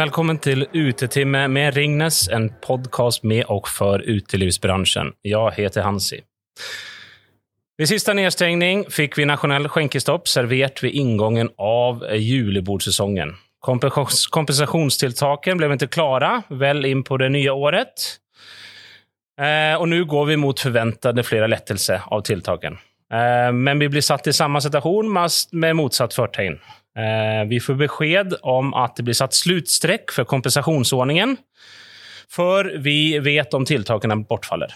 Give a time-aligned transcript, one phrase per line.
[0.00, 5.10] Välkommen til Utetimme med Ringnes, en podcast med og for utelivsbranschen.
[5.28, 6.22] Jeg heter Hansi.
[7.76, 13.34] Vid sista nedstängning fikk vi nationell skjenkestopp servert ved inngangen av julebordsäsongen.
[13.60, 18.24] Kompensationstilltaken ble ikke klara vel in på det nye året.
[19.36, 22.80] Eh, og nå går vi mot forventede flere lettelser av tiltaken.
[23.12, 26.56] Eh, men vi blir satt i samme situation med motsatt förtecken.
[26.98, 31.36] Eh, vi får besked om at det blir satt sluttstrekk for kompensasjonsordningen,
[32.30, 34.74] for vi vet om tiltakene bortfaller.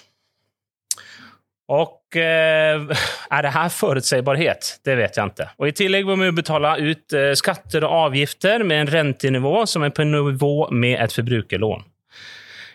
[1.75, 4.69] Og er det her forutsigbarhet?
[4.85, 5.47] Det vet jeg ikke.
[5.59, 9.83] Og I tillegg må vi betale ut eh, skatter og avgifter med en rentenivå som
[9.87, 11.83] er på nivå med et forbrukerlån.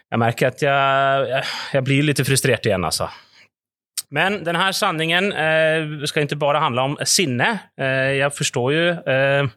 [0.09, 1.43] Jeg merker at jeg,
[1.75, 3.07] jeg blir litt frustrert igjen, Alltså.
[4.15, 7.49] Men denne sanningen eh, skal ikke bare handle om sinne.
[7.77, 9.51] Eh, forstår jo hvorfor eh,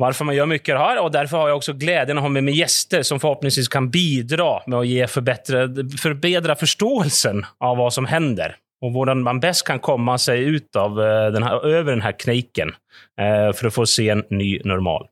[0.00, 2.46] varför man gjør mye her, og derfor har jeg også gleden av å ha med
[2.46, 5.08] meg gjester som forhåpentligvis kan bidra med å
[6.00, 8.56] forbedre forståelsen av hva som hender.
[8.80, 12.16] Og hvordan man best kan komme seg ut av eh, den här, över den här
[12.16, 12.72] kniken
[13.20, 15.06] eh, för att få se en ny normal.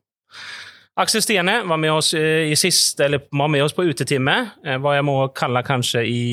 [0.99, 4.33] Axel Stene var med oss eh, i sist, eller var med oss på utetimme,
[4.83, 6.23] hva jeg må kalla kanskje i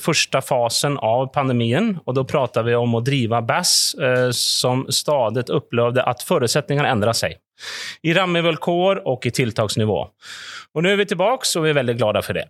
[0.00, 1.90] første fasen av pandemien.
[2.08, 7.12] Og Da pratar vi om å driva BAS eh, som stadig opplevde at forutsetningene ändrar
[7.20, 7.36] seg.
[8.00, 10.00] I rammevilkår og i tiltaksnivå.
[10.72, 12.48] Og Nå er vi tilbake, og vi er veldig glade for det.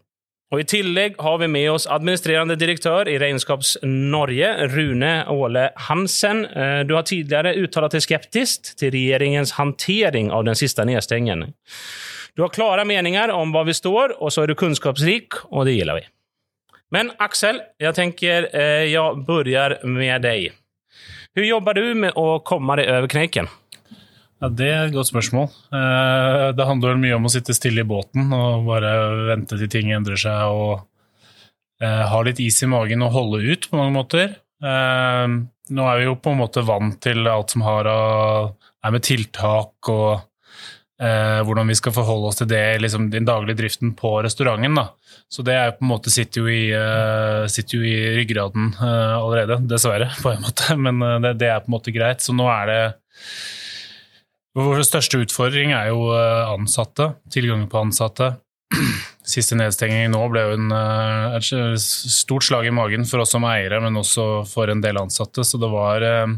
[0.53, 6.45] Och I tillegg har vi med oss administrerende direktør i Regnskaps Norge, Rune Åle Hansen.
[6.45, 11.49] Eh, du har tidligere uttalt deg skeptisk til regjeringens hantering av den sista nedstengen.
[12.37, 15.79] Du har klara meningar om hva vi står og så er du kunskapsrik og det
[15.79, 16.07] gillar vi.
[16.95, 20.53] Men Axel, jeg tenker eh, jag börjar med deg.
[21.35, 23.51] Hvordan jobber du med å komme deg over knekken?
[24.45, 25.47] Ja, Det er et godt spørsmål.
[25.73, 28.91] Eh, det handler mye om å sitte stille i båten og bare
[29.31, 30.83] vente til ting endrer seg og
[31.81, 34.35] eh, ha litt is i magen og holde ut på mange måter.
[34.61, 35.39] Eh,
[35.73, 38.53] nå er vi jo på en måte vant til alt som har av,
[38.85, 40.31] er med tiltak og
[41.05, 44.79] hvordan vi skal forholde oss til det liksom, den daglige driften på restauranten.
[44.79, 44.85] Da.
[45.29, 50.07] Så det er, på en måte sitter jo i, sitter jo i ryggraden allerede, dessverre,
[50.23, 50.77] på en måte.
[50.87, 52.23] Men det, det er på en måte greit.
[52.25, 52.81] Så nå er det
[54.55, 58.35] vår største utfordring er jo eh, ansatte, tilgangen på ansatte.
[59.35, 63.47] Siste nedstenging nå ble jo en, eh, et stort slag i magen for oss som
[63.49, 65.43] eiere, men også for en del ansatte.
[65.47, 66.37] Så det var, eh,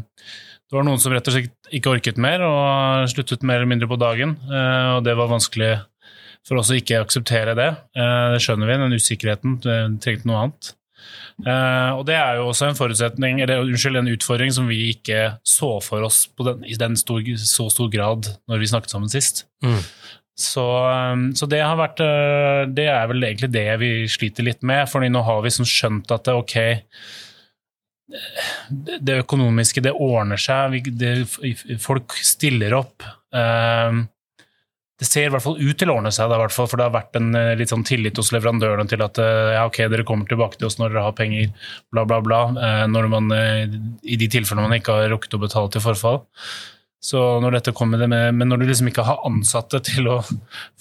[0.67, 3.91] det var noen som rett og slett ikke orket mer og sluttet mer eller mindre
[3.91, 4.33] på dagen.
[4.49, 5.69] Og det var vanskelig
[6.47, 7.69] for oss å ikke akseptere det.
[7.95, 9.55] Det skjønner vi, den usikkerheten.
[9.63, 10.73] Vi trengte noe annet.
[11.45, 15.37] Uh, og Det er jo også en forutsetning, eller unnskyld, en utfordring som vi ikke
[15.45, 19.45] så for oss den, i den stor, så stor grad når vi snakket sammen sist.
[19.65, 19.79] Mm.
[20.37, 24.61] Så, um, så, det har vært uh, Det er vel egentlig det vi sliter litt
[24.61, 26.57] med, for nå har vi sånn skjønt at det, ok
[28.07, 30.85] det økonomiske, det ordner seg.
[30.95, 31.25] Det,
[31.83, 33.03] folk stiller opp.
[33.35, 34.05] Uh,
[34.97, 37.17] det ser i hvert fall ut til å ordne seg, da, for det har vært
[37.19, 40.57] en eh, litt sånn tillit hos leverandørene til at eh, ja, ok, dere kommer tilbake
[40.57, 41.51] til oss når dere har penger,
[41.93, 42.39] bla, bla, bla.
[42.55, 43.29] Eh, når man,
[44.01, 46.23] I de tilfellene man ikke har rukket å betale til forfall.
[47.03, 50.17] Så når dette kommer det med, Men når du liksom ikke har ansatte til å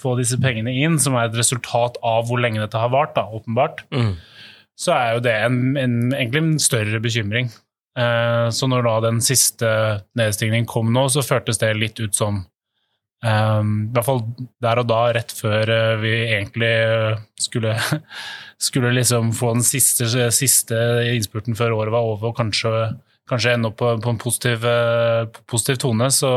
[0.00, 3.28] få disse pengene inn, som er et resultat av hvor lenge dette har vart, da,
[3.28, 4.14] åpenbart, mm.
[4.80, 7.52] så er jo det en, en, egentlig en større bekymring.
[7.96, 9.68] Så når da den siste
[10.20, 12.42] nedstigningen kom nå, så føltes det litt ut som
[13.26, 14.20] Um, I hvert fall
[14.62, 17.72] der og da, rett før uh, vi egentlig uh, skulle,
[18.68, 20.78] skulle liksom få den siste, siste,
[21.10, 22.70] innspurten før året var over, og kanskje,
[23.26, 26.32] kanskje ende opp på, på en positiv, uh, positiv tone, så,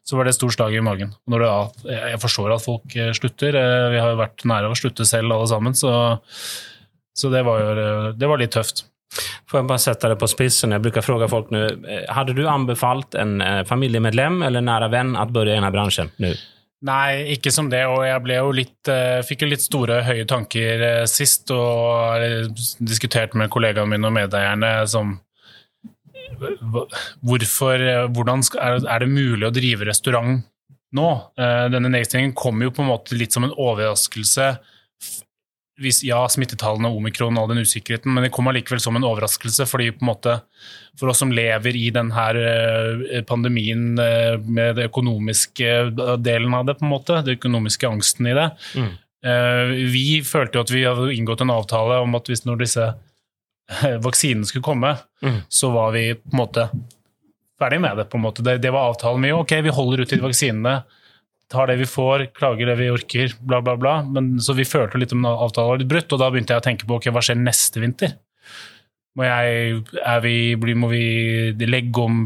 [0.00, 1.12] så, var det et stort slag i magen.
[1.28, 1.52] Det,
[1.92, 3.60] jeg forstår at folk slutter.
[3.92, 5.92] vi har jo vært nære å slutte selv, alle sammen, så,
[7.12, 8.86] så det, var, det var litt tøft.
[9.50, 10.70] Får jag bara sätta det på spissen?
[10.70, 11.84] Jag brukar fråga folk nu.
[12.08, 15.70] hadde hade du anbefalt en familiemedlem familjemedlem eller nära vän att börja i den här
[15.70, 16.34] branschen nu?
[16.80, 17.82] Nei, ikke som det.
[17.92, 21.50] Og jeg jo litt, uh, fikk jo litt store, høye tanker sist.
[21.52, 22.46] Og
[22.78, 25.18] diskutert med kollegaene mine og medeierne som
[27.20, 27.82] Hvorfor
[28.14, 30.38] hvordan skal, er, det mulig å drive restaurant
[30.96, 31.08] nå?
[31.36, 34.46] Denne nedstengingen kom jo på en måte litt som en overraskelse
[35.80, 39.66] hvis, ja, smittetallene, omikron og den usikkerheten, men det kom allikevel som en overraskelse.
[39.66, 40.40] fordi på en måte,
[40.98, 46.66] For oss som lever i denne eh, pandemien eh, med det økonomiske eh, delen av
[46.66, 48.90] det, på en måte, det økonomiske angsten i det mm.
[49.92, 52.86] Vi følte jo at vi hadde inngått en avtale om at hvis når disse
[54.06, 55.42] vaksinene skulle komme, mm.
[55.48, 56.64] så var vi på en måte
[57.60, 58.06] ferdig med det.
[58.08, 58.42] på en måte.
[58.42, 60.78] Det, det var avtalen med ok, vi holder ut til vaksinene
[61.50, 63.94] tar det vi får, klager det vi orker, bla, bla, bla.
[64.06, 66.66] Men, så vi følte litt om avtalen var litt brutt, og da begynte jeg å
[66.66, 68.14] tenke på ok, hva skjer neste vinter?
[69.18, 69.80] Må, jeg,
[70.22, 71.04] vi, må vi
[71.66, 72.20] legge om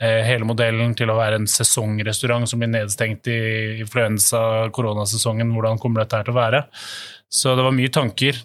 [0.00, 3.40] eh, hele modellen til å være en sesongrestaurant som blir nedstengt i
[3.84, 5.52] influensa-koronasesongen?
[5.52, 6.64] Hvordan kommer dette her til å være?
[7.32, 8.40] Så det var mye tanker.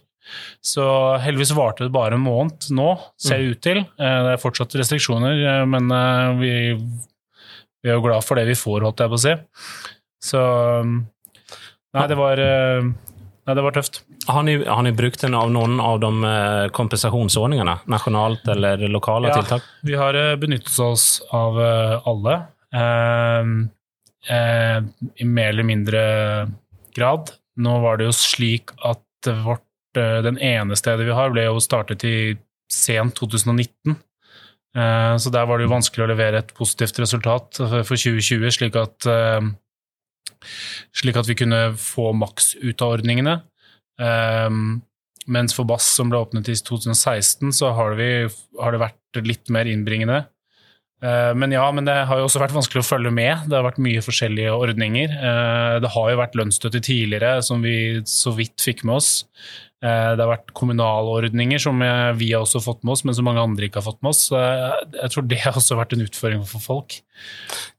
[0.64, 0.84] Så
[1.24, 2.90] heldigvis varte det bare en måned nå,
[3.22, 3.84] ser det ut til.
[3.84, 6.52] Eh, det er fortsatt restriksjoner, eh, men eh, vi,
[7.84, 9.36] vi er jo glad for det vi får, holdt jeg på å si.
[10.24, 10.42] Så
[11.98, 14.02] Nei, det var, nei, det var tøft.
[14.28, 16.32] Har ni, har ni brukt noen av de
[16.76, 17.78] kompensasjonsordningene?
[17.90, 19.66] Nasjonalt eller lokale ja, tiltak?
[19.88, 22.36] Vi har benyttet oss av alle.
[22.76, 23.54] Eh,
[24.36, 24.78] eh,
[25.24, 26.04] I mer eller mindre
[26.98, 27.32] grad.
[27.58, 29.66] Nå var det jo slik at vårt
[29.98, 32.18] Eh, den ene stedet vi har, ble jo startet i
[32.72, 33.98] sent 2019.
[34.78, 38.78] Eh, så der var det jo vanskelig å levere et positivt resultat for 2020, slik
[38.80, 39.42] at, eh,
[40.96, 43.40] slik at vi kunne få maks ut av ordningene.
[45.28, 48.10] Mens for Bass, som ble åpnet i 2016, så har, vi,
[48.62, 50.24] har det vært litt mer innbringende.
[50.98, 53.44] Men ja, men det har jo også vært vanskelig å følge med.
[53.46, 55.12] Det har vært mye forskjellige ordninger.
[55.84, 59.12] Det har jo vært lønnsstøtte tidligere, som vi så vidt fikk med oss.
[59.78, 61.84] Det har vært kommunale ordninger som
[62.18, 64.24] vi har også fått med oss, men som mange andre ikke har fått med oss.
[64.32, 66.98] Jeg tror det har også vært en utfordring for folk.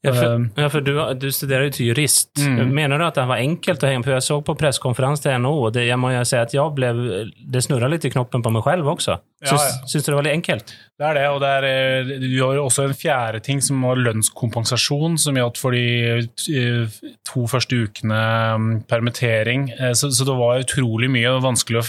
[0.00, 2.30] Ja, for, eh, ja, for du, du, studerer jo til jurist.
[2.38, 2.70] Mm.
[2.74, 4.12] Mener du at det var enkelt å henge på?
[4.14, 6.90] Jeg så på pressekonferanse til NHO, og det, jeg må jo si at jeg ble,
[7.34, 9.18] det snurra litt i knoppen på meg selv også.
[9.42, 9.88] Syns, ja, ja.
[9.90, 10.74] syns du det var litt enkelt?
[10.98, 13.98] Det er det, og det er, eh, du har også en fjerde ting som var
[14.02, 16.86] lønnskompensasjon, som gjaldt for de
[17.26, 18.22] to første ukene
[18.58, 19.66] mm, permittering.
[19.98, 21.88] Så, så det var utrolig mye og vanskelig å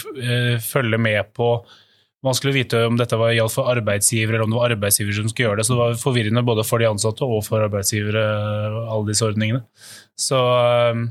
[0.66, 1.54] følge med på
[2.26, 5.30] Vanskelig å vite om dette var gjaldt for arbeidsgiver, eller om det var arbeidsgiver som
[5.30, 5.64] skulle gjøre det.
[5.66, 8.24] Så det var forvirrende både for de ansatte og for arbeidsgivere,
[8.82, 9.62] alle disse ordningene.
[10.20, 11.06] Så uh,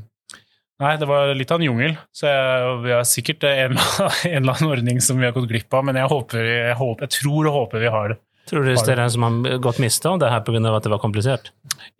[0.80, 1.96] Nei, det var litt av en jungel.
[2.16, 3.74] Så jeg, vi har sikkert en,
[4.30, 7.04] en, eller annen ordning som vi har gått glipp av, men jeg, håper, jeg, håper,
[7.04, 8.20] jeg tror og håper vi har det.
[8.48, 10.62] Tror du det er en som har gått miste om det her pga.
[10.72, 11.50] at det var komplisert?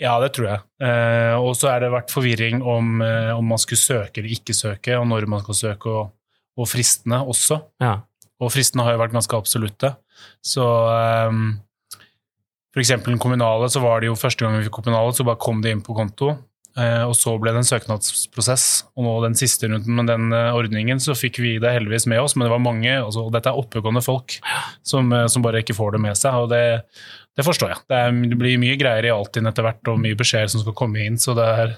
[0.01, 0.63] Ja, det tror jeg.
[0.83, 4.57] Eh, og så er det vært forvirring om, eh, om man skulle søke eller ikke
[4.57, 5.93] søke, og når man skal søke.
[5.93, 6.09] og
[6.61, 7.61] og fristene også.
[7.83, 8.01] Ja.
[8.41, 9.95] Og fristene har jo vært ganske absolutte.
[10.45, 11.59] Så um,
[12.71, 15.41] for eksempel den kommunale, så var det jo første gang vi fikk kommunale, så bare
[15.43, 16.37] kom det inn på konto.
[16.79, 18.67] Uh, og så ble det en søknadsprosess.
[18.95, 22.23] Og nå den siste runden med den uh, ordningen, så fikk vi det heldigvis med
[22.23, 24.39] oss, men det var mange, altså, og dette er oppegående folk,
[24.87, 26.39] som, uh, som, bare ikke får det med seg.
[26.45, 26.63] Og det,
[27.37, 27.85] det forstår jeg.
[27.91, 30.79] Det, er, det, blir mye greier i Altinn etter hvert, og mye beskjeder som skal
[30.79, 31.19] komme inn.
[31.21, 31.75] så det er,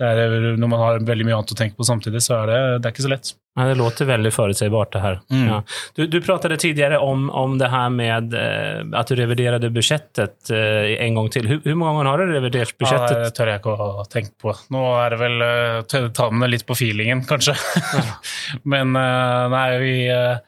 [0.00, 2.88] er, når man har veldig mye annet å tenke på samtidig, så er det, det
[2.88, 3.32] er ikke så lett.
[3.58, 5.16] Nei, det låter veldig forutsigbart, det her.
[5.32, 5.46] Mm.
[5.48, 5.56] Ja.
[5.96, 10.94] Du, du pratet tidligere om, om det her med eh, at du reviderte budsjettet eh,
[11.02, 11.48] en gang til.
[11.50, 13.16] Hvor mange ganger har du revidert budsjettet?
[13.18, 14.54] Ja, det tør jeg ikke å ha tenkt på.
[14.72, 17.56] Nå er det vel uh, ta med det litt på feelingen, kanskje.
[17.98, 18.06] Ja.
[18.76, 20.38] Men uh, nei, vi uh,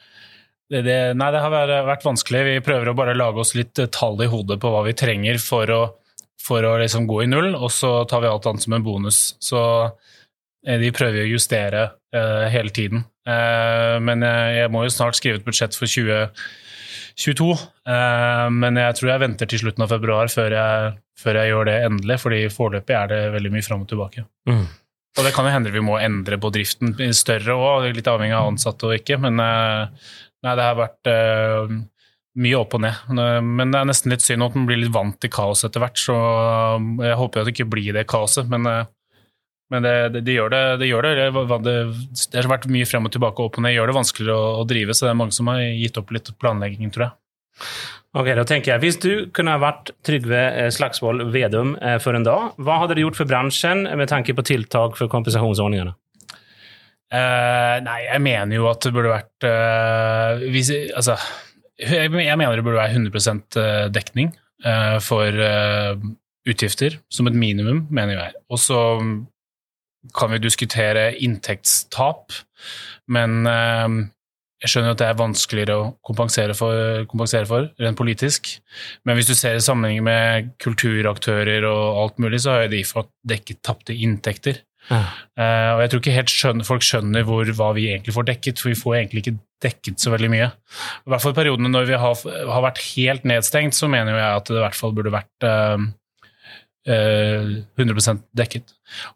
[0.73, 2.47] det, det, nei, det har vært vanskelig.
[2.49, 5.75] Vi prøver å bare lage oss litt tall i hodet på hva vi trenger for
[5.75, 5.83] å,
[6.43, 9.21] for å liksom gå i null, og så tar vi alt annet som en bonus.
[9.43, 9.61] Så
[10.63, 13.05] de prøver å justere uh, hele tiden.
[13.27, 17.49] Uh, men jeg, jeg, må jo snart skrive et budsjett for 2022.
[17.89, 21.71] Uh, men jeg tror jeg venter til slutten av februar før jeg, før jeg gjør
[21.71, 24.27] det endelig, fordi foreløpig er det veldig mye fram og tilbake.
[24.51, 24.65] Mm.
[25.13, 28.53] Og det kan jo hende vi må endre på driften større òg, litt avhengig av
[28.55, 29.19] ansatte og ikke.
[29.21, 31.11] Men nei, det har vært
[32.41, 33.13] mye opp og ned.
[33.45, 36.01] Men det er nesten litt synd at man blir litt vant til kaos etter hvert,
[36.01, 36.17] så
[37.03, 38.49] jeg håper at det ikke blir det kaoset.
[38.53, 38.89] Men
[39.73, 41.13] men det, det, det, gjør det, det, gjør det,
[41.65, 43.73] det, har vært mye frem og tilbake opp og ned.
[43.73, 46.13] Det gjør det vanskeligere å, å, drive, så det er mange som har gitt opp
[46.13, 47.15] litt planlegging, tror jeg.
[48.13, 52.17] Ok, da tenker jeg, Hvis du kunne ha vært Trygve eh, Slagsvold Vedum eh, for
[52.17, 55.95] en dag, hva hadde du gjort for bransjen med tanke på tiltak for kompensasjonsordningene?
[57.13, 61.19] Uh, nei, jeg mener jo at det burde vært uh, hvis, Altså,
[61.83, 63.59] jeg, mener det burde være 100%
[63.95, 64.33] dekning
[64.67, 65.35] uh, for
[66.49, 68.35] utgifter, som et minimum, mener jeg.
[68.51, 68.81] Og så
[70.17, 72.35] kan vi diskutere inntektstap,
[73.15, 74.01] men eh,
[74.63, 78.53] jeg skjønner at det er vanskeligere å kompensere for, kompensere for, rent politisk.
[79.07, 83.11] Men hvis du ser i sammenheng med kulturaktører og alt mulig, så har de fått
[83.27, 84.63] dekket tapte inntekter.
[84.91, 85.05] Ja.
[85.39, 88.61] Uh, og jeg tror ikke helt skjønner, folk skjønner hvor, hva vi egentlig får dekket,
[88.61, 90.51] for vi får egentlig ikke dekket så veldig mye.
[91.07, 94.41] I hvert fall i periodene når vi har, har, vært helt nedstengt, så mener jeg
[94.43, 95.91] at det i hvert fall burde vært uh,
[96.89, 98.73] 100 eh, dekket.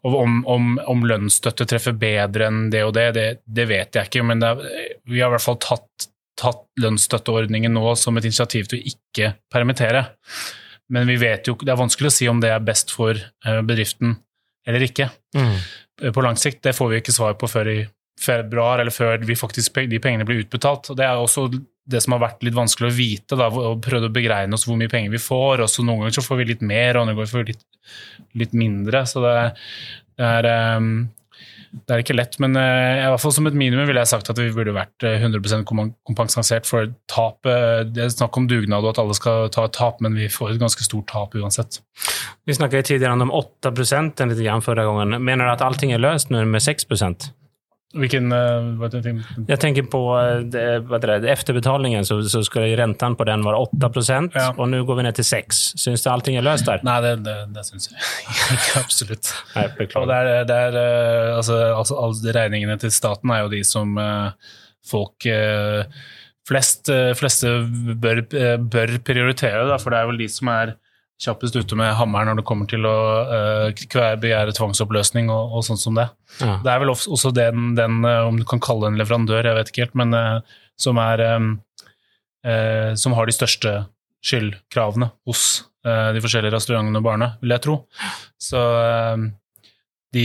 [0.07, 4.09] Og om, om, om, lønnsstøtte treffer bedre enn det og det, det, det vet jeg
[4.09, 4.23] ikke.
[4.27, 4.61] Men er,
[5.03, 6.07] vi har i hvert fall tatt,
[6.39, 10.05] tatt, lønnsstøtteordningen nå som et initiativ til å ikke permittere.
[10.93, 13.61] Men vi vet jo, det er vanskelig å si om det er best for eh,
[13.67, 14.15] bedriften
[14.67, 15.09] eller ikke.
[15.37, 15.55] Mm.
[16.13, 17.79] På lang sikt, det får vi ikke svar på før i
[18.17, 20.91] februar, eller før vi faktisk, de pengene blir utbetalt.
[20.91, 21.47] Og det er også
[21.87, 24.79] det som har vært litt vanskelig å vite, da, og prøvd å begregne oss hvor
[24.79, 25.63] mye penger vi får.
[25.63, 27.67] og så Noen ganger så får vi litt mer, og andre ganger får vi litt,
[28.43, 29.03] litt mindre.
[29.09, 29.35] Så det,
[30.19, 30.49] det er
[30.81, 30.91] um,
[31.71, 34.31] det er ikke lett, men uh, i hvert fall som et minimum ville jeg sagt
[34.31, 37.91] at vi burde vært 100% kompensert for tapet.
[37.95, 40.55] Det er snakk om dugnad og at alle skal ta et tap, men vi får
[40.55, 41.81] et ganske stort tap uansett.
[42.47, 45.19] Vi snakket tidligere om 8% litt grann forrige gangen.
[45.23, 46.87] Mener du at allting er løst nå med 6
[47.95, 48.81] Hvilken uh,
[49.47, 50.01] Jeg tenker på
[50.51, 54.49] det, det, efterbetalingen, så, så skal renten på den være 8 ja.
[54.57, 56.83] og nå går vi ned til 6 Syns du allting er løst der?
[56.83, 57.95] Nei, det, det, det syns jeg
[58.57, 58.81] ikke.
[58.81, 59.31] Absolutt.
[59.55, 60.11] Nei, beklager.
[60.11, 60.79] det er, det er,
[61.37, 63.95] altså, altså, regningene til staten er jo de som
[64.87, 65.29] folk
[66.47, 67.53] flest, fleste
[68.03, 68.25] bør,
[68.67, 70.75] bør prioritere, da, for det er vel de som er
[71.21, 75.81] kjappest ute med hammeren når det kommer til å uh, begjære tvangsoppløsning og, og sånt
[75.81, 76.07] som det.
[76.41, 76.59] Ja.
[76.63, 79.71] Det er vel også den, den, eh, om du kan kalle en leverandør, jeg vet
[79.71, 81.49] ikke helt, men uh, som, er, um,
[82.45, 83.79] uh, som har de største
[84.25, 87.73] skyldkravene hos de forskjellige restaurantene og barna, vil jeg tro.
[88.43, 88.59] Så
[90.11, 90.23] de,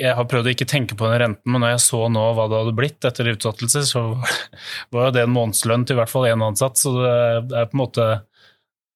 [0.00, 2.48] jeg har prøvd å ikke tenke på den renten, men når jeg så nå hva
[2.50, 4.02] det hadde blitt etter utsattelse, så
[4.96, 7.14] var det en månedslønn til i hvert fall én ansatt, så det
[7.60, 8.08] er på en måte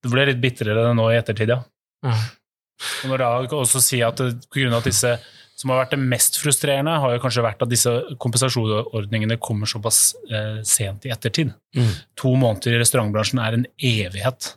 [0.05, 1.63] det ble litt bitrere nå i ettertid, ja.
[2.05, 2.19] ja.
[3.05, 4.21] Og når da også si at
[4.53, 4.69] pga.
[4.77, 5.15] at disse
[5.55, 10.01] som har vært det mest frustrerende, har jo kanskje vært at disse kompensasjonsordningene kommer såpass
[10.27, 11.53] eh, sent i ettertid.
[11.79, 11.93] Mm.
[12.21, 14.51] To måneder i restaurantbransjen er en evighet.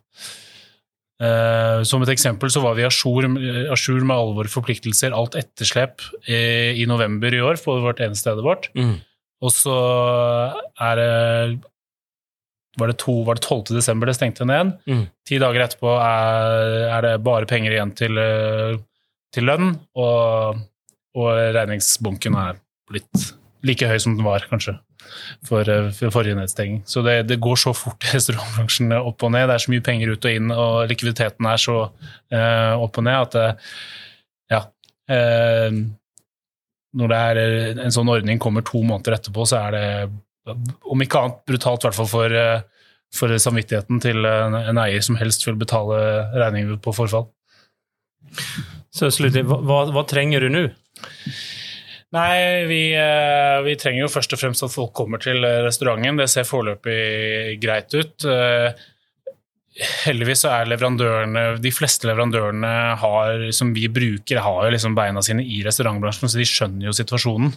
[1.21, 6.73] Eh, som et eksempel så var vi à jour med våre forpliktelser, alt etterslep, eh,
[6.81, 8.71] i november i år på vårt ene stedet vårt.
[8.73, 8.97] Mm.
[9.45, 9.77] Og så
[10.81, 11.61] er det
[12.77, 13.75] var det, to, var det 12.
[13.75, 14.75] desember det stengte ned.
[14.89, 15.05] Mm.
[15.27, 18.77] Ti dager etterpå er, er, det bare penger igjen til, eh,
[19.33, 20.59] til lønn, og,
[21.17, 23.31] og, regningsbunken er blitt
[23.65, 24.77] like høy som den var, kanskje,
[25.47, 26.83] for, eh, for forrige nedstenging.
[26.85, 29.47] Så det, det, går så fort i restaurantbransjen opp og ned.
[29.49, 33.09] Det er så mye penger ut og inn, og likviditeten er så eh, opp og
[33.09, 33.47] ned at det,
[34.53, 34.61] ja
[35.11, 35.81] eh,
[36.97, 39.87] Når det er en sånn ordning kommer to måneder etterpå, så er det
[40.53, 42.61] om ikke annet brutalt, i hvert fall for, eh,
[43.13, 45.99] for samvittigheten til en eier som helst vil betale
[46.35, 47.29] regningen på forfall.
[48.93, 50.65] Så slutt, hva, hva trenger du nå?
[52.15, 56.19] Nei, vi, eh, vi, trenger jo først og fremst at folk kommer til restauranten.
[56.21, 58.27] Det ser foreløpig greit ut.
[58.31, 58.85] Eh,
[60.07, 65.21] heldigvis så er leverandørene De fleste leverandørene har, som vi bruker, har jo liksom beina
[65.25, 67.53] sine i restaurantbransjen, så de skjønner jo situasjonen.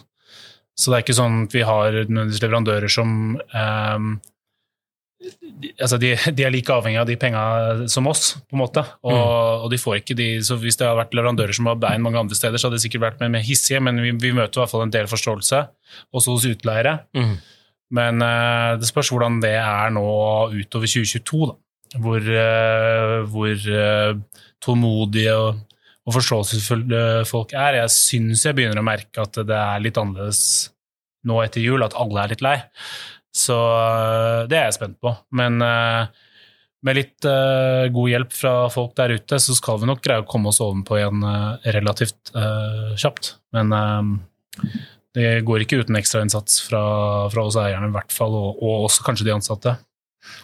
[0.77, 4.13] Så det er ikke sånn at vi har leverandører som um,
[5.81, 7.43] altså de, de, er like avhengig av de penga
[7.91, 8.83] som oss, på en måte.
[9.05, 9.63] Og, mm.
[9.63, 12.21] og, de får ikke de, så Hvis det hadde vært leverandører som har bein mange
[12.21, 14.63] andre steder, så hadde det sikkert vært mer, mer hissige, men vi, vi, møter i
[14.63, 15.63] hvert fall en del forståelse,
[16.17, 16.97] også hos utleiere.
[17.17, 17.35] Mm.
[17.97, 20.05] Men uh, det spørs hvordan det er nå
[20.55, 21.57] utover 2022, da.
[22.01, 25.59] Hvor, uh, hvor uh, tålmodige og
[26.07, 27.81] og forståelsesfulle folk er.
[27.83, 30.41] Jeg syns jeg begynner å merke at det er litt annerledes
[31.27, 32.57] nå etter jul, at alle er litt lei.
[33.35, 35.13] Så øh, det er jeg spent på.
[35.37, 36.21] Men øh,
[36.81, 40.25] med litt uh, god hjelp fra folk der ute, så skal vi nok greie å
[40.25, 41.21] komme oss ovenpå igjen
[41.75, 42.31] relativt
[42.97, 43.35] kjapt.
[43.53, 43.69] Men
[45.13, 46.81] det går ikke uten ekstrainnsats fra,
[47.29, 49.75] fra oss eierne, i hvert fall, og, og også kanskje de ansatte.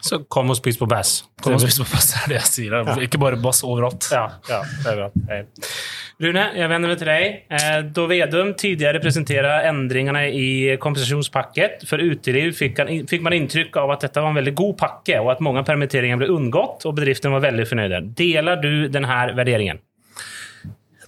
[0.01, 1.21] Så kom og spis på bass.
[1.43, 2.79] Kom og spis på bass, er det jeg sier.
[2.81, 2.97] Ja.
[3.03, 4.09] Ikke bare bass overalt.
[4.13, 5.45] Ja, ja, det er bra.
[6.17, 7.33] Rune, jeg vender meg til deg.
[7.53, 10.47] Eh, da Vedum tidligere presenterte endringene i
[10.81, 12.81] kompensasjonspakket for uteliv, fikk,
[13.21, 16.31] man inntrykk av at dette var en veldig god pakke, og at mange permitteringer ble
[16.33, 18.01] unngått, og bedriften var veldig fornøyde.
[18.17, 19.83] Deler du denne vurderingen?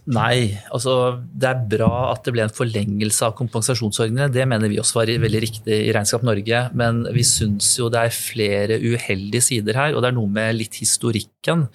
[0.10, 4.32] Nei, altså det er bra at det ble en forlengelse av kompensasjonsordningene.
[4.34, 6.64] Det mener vi også var veldig riktig i Regnskap Norge.
[6.74, 10.58] Men vi syns jo det er flere uheldige sider her, og det er noe med
[10.58, 11.68] litt historikken.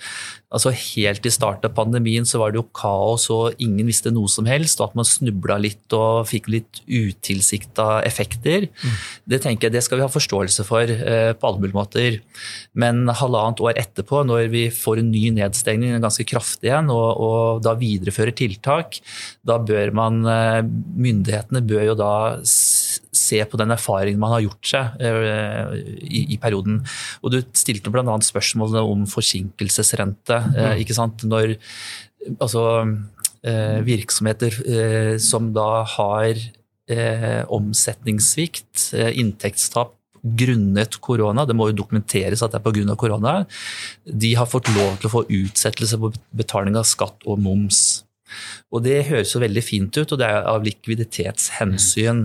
[0.54, 4.30] Altså Helt i starten av pandemien så var det jo kaos og ingen visste noe
[4.30, 4.80] som helst.
[4.80, 8.68] Og at man snubla litt og fikk litt utilsikta effekter.
[8.70, 8.98] Mm.
[9.34, 12.18] Det tenker jeg det skal vi ha forståelse for eh, på alle mulige måter.
[12.78, 17.64] Men halvannet år etterpå, når vi får en ny nedstengning, ganske kraftig igjen, og, og
[17.66, 19.00] da viderefører tiltak,
[19.44, 22.12] da bør man eh, Myndighetene bør jo da
[22.44, 26.80] se på den erfaringen man har gjort seg uh, i, i, perioden.
[27.22, 28.16] Og Du stilte bl.a.
[28.24, 30.38] spørsmålene om forsinkelsesrente.
[30.54, 31.26] Uh, ikke sant?
[31.28, 31.56] Når
[32.38, 32.86] altså,
[33.84, 34.54] virksomheter
[35.20, 36.38] som da har
[37.52, 38.86] omsetningssvikt,
[39.20, 39.92] inntektstap
[40.24, 42.96] grunnet korona, det må jo dokumenteres at det er pga.
[42.96, 43.34] korona,
[44.04, 48.04] de har fått lov til å få utsettelse på betaling av skatt og moms.
[48.74, 52.24] Og det høres jo veldig fint ut, og det er av likviditetshensyn.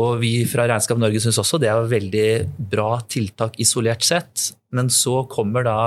[0.00, 2.28] Og vi fra Regnskap Norge syns også det er veldig
[2.72, 4.52] bra tiltak isolert sett.
[4.72, 5.78] Men så kommer da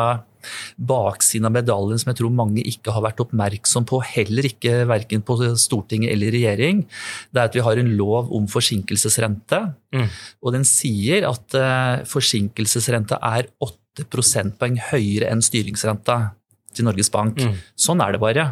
[0.78, 5.24] baksiden av medaljen som jeg tror mange ikke har vært oppmerksom på, heller ikke verken
[5.26, 6.84] på Stortinget eller regjering,
[7.34, 9.62] det er at vi har en lov om forsinkelsesrente.
[9.96, 10.08] Mm.
[10.46, 16.20] Og den sier at uh, forsinkelsesrenta er 8 prosentpoeng høyere enn styringsrenta
[16.76, 17.40] til Norges Bank.
[17.40, 17.58] Mm.
[17.80, 18.50] Sånn er det bare.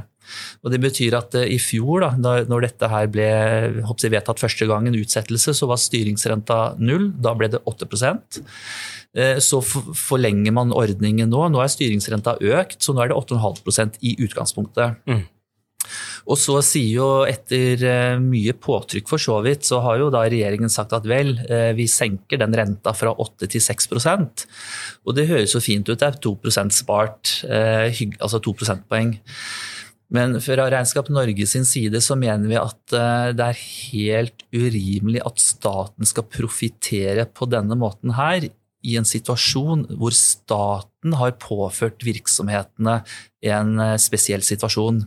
[0.64, 4.68] Og Det betyr at uh, i fjor, da når dette her ble jeg, vedtatt første
[4.70, 7.12] gang, en utsettelse, så var styringsrenta null.
[7.24, 11.46] Da ble det 8 uh, Så forlenger man ordningen nå.
[11.52, 15.04] Nå er styringsrenta økt, så nå er det 8,5% i utgangspunktet.
[15.10, 15.24] Mm.
[16.32, 20.24] Og så sier jo etter uh, mye påtrykk for så vidt, så har jo da
[20.24, 21.36] regjeringen sagt at vel,
[21.76, 24.46] vi senker den renta fra 8 til 6%
[25.04, 26.38] Og det høres jo fint ut, det er 2
[26.72, 29.18] spart, altså 2 prosentpoeng.
[30.14, 35.24] Men fra Regnskap Norge sin side så mener vi at eh, det er helt urimelig
[35.26, 38.46] at staten skal profitere på denne måten her
[38.84, 43.02] i en situasjon hvor staten har påført virksomhetene
[43.44, 45.02] en eh, spesiell situasjon.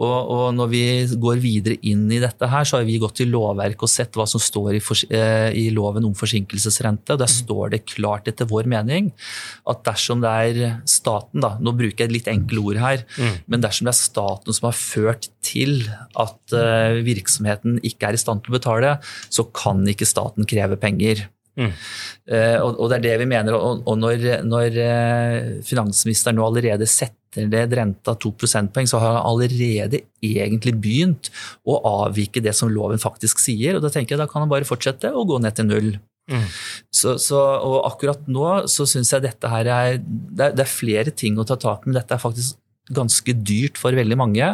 [0.00, 0.82] Og, og, når vi
[1.20, 4.26] går videre inn i dette, her, så har vi gått til lovverket og sett hva
[4.28, 7.14] som står i, for, eh, i loven om forsinkelsesrente.
[7.14, 9.10] og Der står det klart etter vår mening
[9.70, 13.42] at dersom det er staten, da, nå bruker jeg et litt enkle ord her, mm.
[13.52, 15.84] men dersom det er staten som har ført til
[16.20, 18.96] at uh, virksomheten ikke er i stand til å betale,
[19.32, 21.26] så kan ikke staten kreve penger.
[21.58, 21.72] Mm.
[22.30, 23.56] Uh, og, og, det er det vi mener.
[23.56, 29.14] Og, og når, når uh, finansministeren nå allerede setter ned renta to prosentpoeng, så har
[29.14, 31.30] han allerede egentlig begynt
[31.62, 33.78] å avvike det som loven faktisk sier.
[33.78, 35.92] Og da tenker jeg da kan han bare fortsette å gå ned til null.
[36.30, 36.46] Mm.
[36.94, 40.70] Så, så, og akkurat nå så syns jeg dette her er det, er det, er
[40.70, 42.58] flere ting å ta tak i, men dette er faktisk
[42.94, 44.46] ganske dyrt for veldig mange.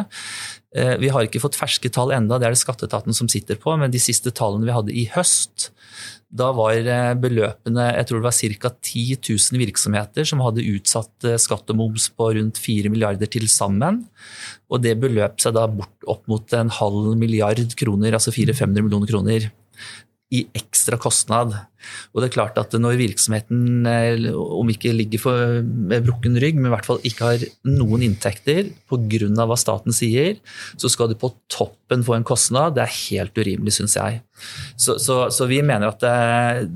[0.77, 3.73] Uh, vi har ikke fått ferske tall enda, det er det skatteetaten som sitter på,
[3.81, 5.71] men de siste tallene vi hadde i høst,
[6.27, 8.71] da var eh, beløpene jeg tror det var ca.
[8.83, 13.47] 10 000 virksomheter som hadde utsatt eh, skatt og moms på rundt 4 milliarder til
[13.47, 14.03] sammen.
[14.67, 19.13] Og det beløp seg da bort opp mot en halv milliard kroner, altså 400-500 millioner
[19.13, 19.47] kroner
[20.33, 21.53] i ekstra kostnad.
[22.11, 26.57] Og det er klart at når virksomheten, eh, om ikke ligger for, med brukken rygg,
[26.59, 29.45] men i hvert fall ikke har noen inntekter pga.
[29.47, 30.41] hva staten sier,
[30.75, 32.75] så skal du på toppen få en kostnad.
[32.75, 34.19] Det er helt urimelig, syns jeg.
[34.75, 36.67] Så, så, så, vi mener at det,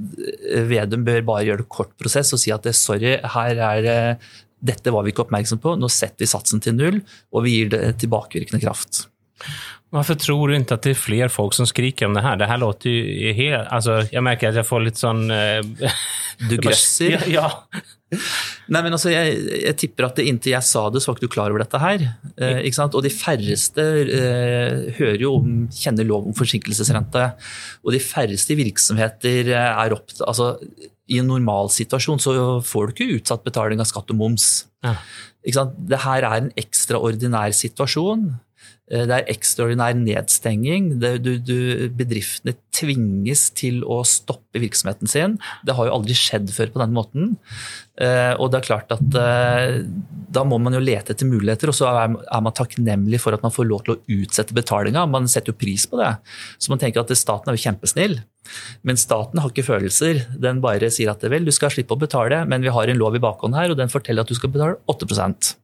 [0.47, 3.83] eh, Vedum bør bare gjøre det kort prosess og si at det, sorry, her er
[3.83, 3.99] det
[4.61, 6.99] dette var vi ikke oppmerksom på, nå setter vi satsen til null,
[7.33, 9.07] og vi gir det tilbakevirkende kraft.
[9.91, 12.37] Hvorfor tror du ikke at det er flere folk som skriker om det her?
[12.39, 15.97] Det her låter jo helt altså, Jeg merker at jeg får litt sånn uh,
[16.49, 17.17] Du grøsser?
[17.31, 17.49] Ja.
[17.49, 17.81] ja.
[18.71, 21.27] Nei, men altså, jeg, jeg, tipper at det, inntil jeg sa det, så var ikke
[21.27, 22.01] du klar over dette her.
[22.35, 22.95] Eh, ikke sant?
[22.97, 27.23] Og de færreste eh, hører jo om, kjenner lov om forsinkelsesrente.
[27.85, 30.53] Og de færreste virksomheter er opptatt altså,
[31.11, 32.35] I en normalsituasjon så
[32.67, 34.49] får du ikke utsatt betaling av skatt og moms.
[34.83, 34.97] Ja.
[35.45, 35.79] Ikke sant?
[35.91, 38.27] Det her er en ekstraordinær situasjon.
[38.91, 40.95] Eh, det er ekstraordinær nedstenging.
[41.01, 45.37] Det, du, du, bedriftene tvinges til å stoppe virksomheten sin.
[45.67, 47.29] Det har jo aldri skjedd før på den måten.
[48.01, 49.81] Eh, og det er klart at eh,
[50.31, 53.53] da må man jo lete etter muligheter, og så er, man takknemlig for at man
[53.53, 55.07] får lov til å utsette betalinga.
[55.09, 56.11] Man setter jo pris på det.
[56.59, 58.19] Så man tenker at staten er jo kjempesnill.
[58.87, 60.25] Men staten har ikke følelser.
[60.41, 63.15] Den bare sier at vel, du skal slippe å betale, men vi har en lov
[63.15, 65.60] i bakhånd her, og den forteller at du skal betale 8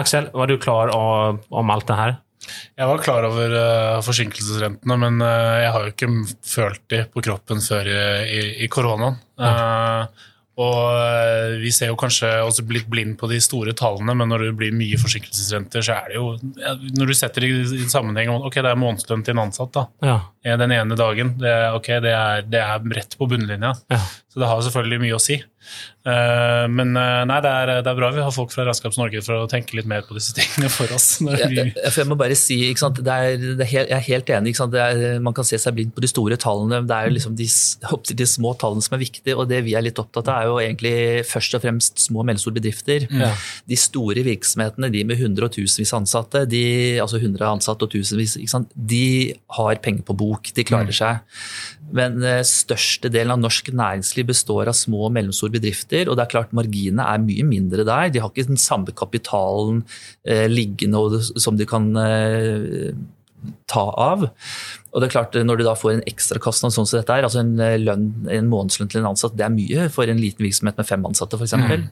[0.00, 2.16] Aksel, var du klar om alt det her?
[2.74, 6.12] Jeg var klar over uh, forsinkelsesrentene, men uh, jeg har jo ikke
[6.44, 9.18] følt de på kroppen før i, i, i koronaen.
[9.40, 14.44] Uh, og vi ser jo kanskje også blitt blind på de store tallene, men når
[14.44, 16.28] det blir mye forsinkelsesrenter, så er det jo
[16.94, 20.14] Når du setter det i sammenheng Ok, det er månedslønn til en ansatt da, ja.
[20.62, 21.34] den ene dagen.
[21.42, 23.72] Det, ok, det er, det er rett på bunnlinja.
[23.90, 23.98] Ja.
[24.34, 25.36] Så det har selvfølgelig mye å si.
[26.04, 29.22] Uh, men uh, nei, det er, det er, bra vi har folk fra Raskaps Norge
[29.24, 31.06] for å tenke litt mer på disse tingene for oss.
[31.24, 32.74] Ja, Jeg, må bare si, er,
[33.06, 34.52] er helt, Jeg er helt enig.
[34.58, 36.82] Er, man kan se seg blind på de store tallene.
[36.84, 39.36] Det er jo liksom de, de, små tallene som er viktige.
[39.38, 42.28] og Det vi er litt opptatt av, er jo egentlig først og fremst små og
[42.28, 43.06] mellomstore bedrifter.
[43.14, 43.30] Ja.
[43.70, 46.64] De store virksomhetene, de med hundre og tusenvis ansatte, de,
[47.06, 48.36] altså hundre ansatte og tusenvis,
[48.74, 49.06] de
[49.60, 50.52] har penger på bok.
[50.58, 50.98] De klarer mm.
[50.98, 51.40] seg.
[51.94, 56.08] Men uh, største delen av norsk næringsliv består av små og mellomstore bedrifter.
[56.08, 58.12] Og det er klart marginene er mye mindre der.
[58.14, 59.82] De har ikke den samme kapitalen
[60.26, 62.94] eh, liggende som de kan eh,
[63.70, 64.28] ta av.
[64.92, 67.42] Og det er klart, Når du da får en ekstrakostnad sånn som dette er, altså
[67.42, 70.88] en, lønn, en månedslønn til en ansatt, det er mye for en liten virksomhet med
[70.88, 71.56] fem ansatte f.eks.
[71.58, 71.86] Mm.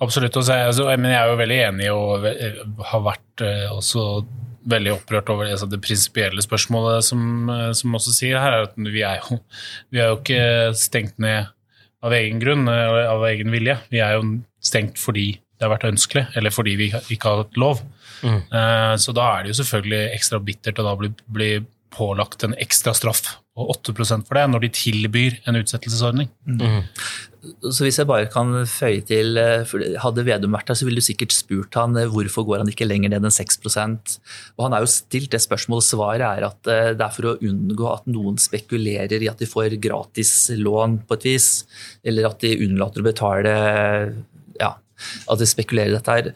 [0.00, 0.36] Absolutt.
[0.40, 2.28] Altså, men jeg er jo veldig enig og
[2.90, 4.06] har vært eh, også
[4.68, 8.76] veldig opprørt over det, det prinsipielle spørsmålet som, eh, som også sier her, er at
[8.76, 9.40] vi er, jo,
[9.92, 11.48] vi er jo ikke stengt ned
[12.04, 13.78] av egen grunn, eh, av egen vilje.
[13.92, 14.24] Vi er jo
[14.64, 17.82] stengt fordi det har vært ønskelig, eller fordi vi ikke har hatt lov.
[18.24, 18.40] Mm.
[18.48, 21.50] Uh, så da er det jo selvfølgelig ekstra bittert å da bli, bli
[21.92, 26.30] pålagt en ekstra straff på 8% for det, når de tilbyr en utsettelsesordning.
[26.48, 26.80] Mm.
[27.40, 29.64] Så hvis jeg bare kan føye til, eh,
[30.02, 32.88] Hadde Vedum vært her, så ville du sikkert spurt han eh, hvorfor går han ikke
[32.88, 35.88] lenger ned enn 6 Og Han er jo stilt det spørsmålet.
[35.88, 39.48] Svaret er at eh, det er for å unngå at noen spekulerer i at de
[39.48, 41.48] får gratis lån på et vis,
[42.04, 43.54] eller at de unnlater å betale
[44.60, 44.74] ja,
[45.30, 46.32] At de spekulerer i dette her.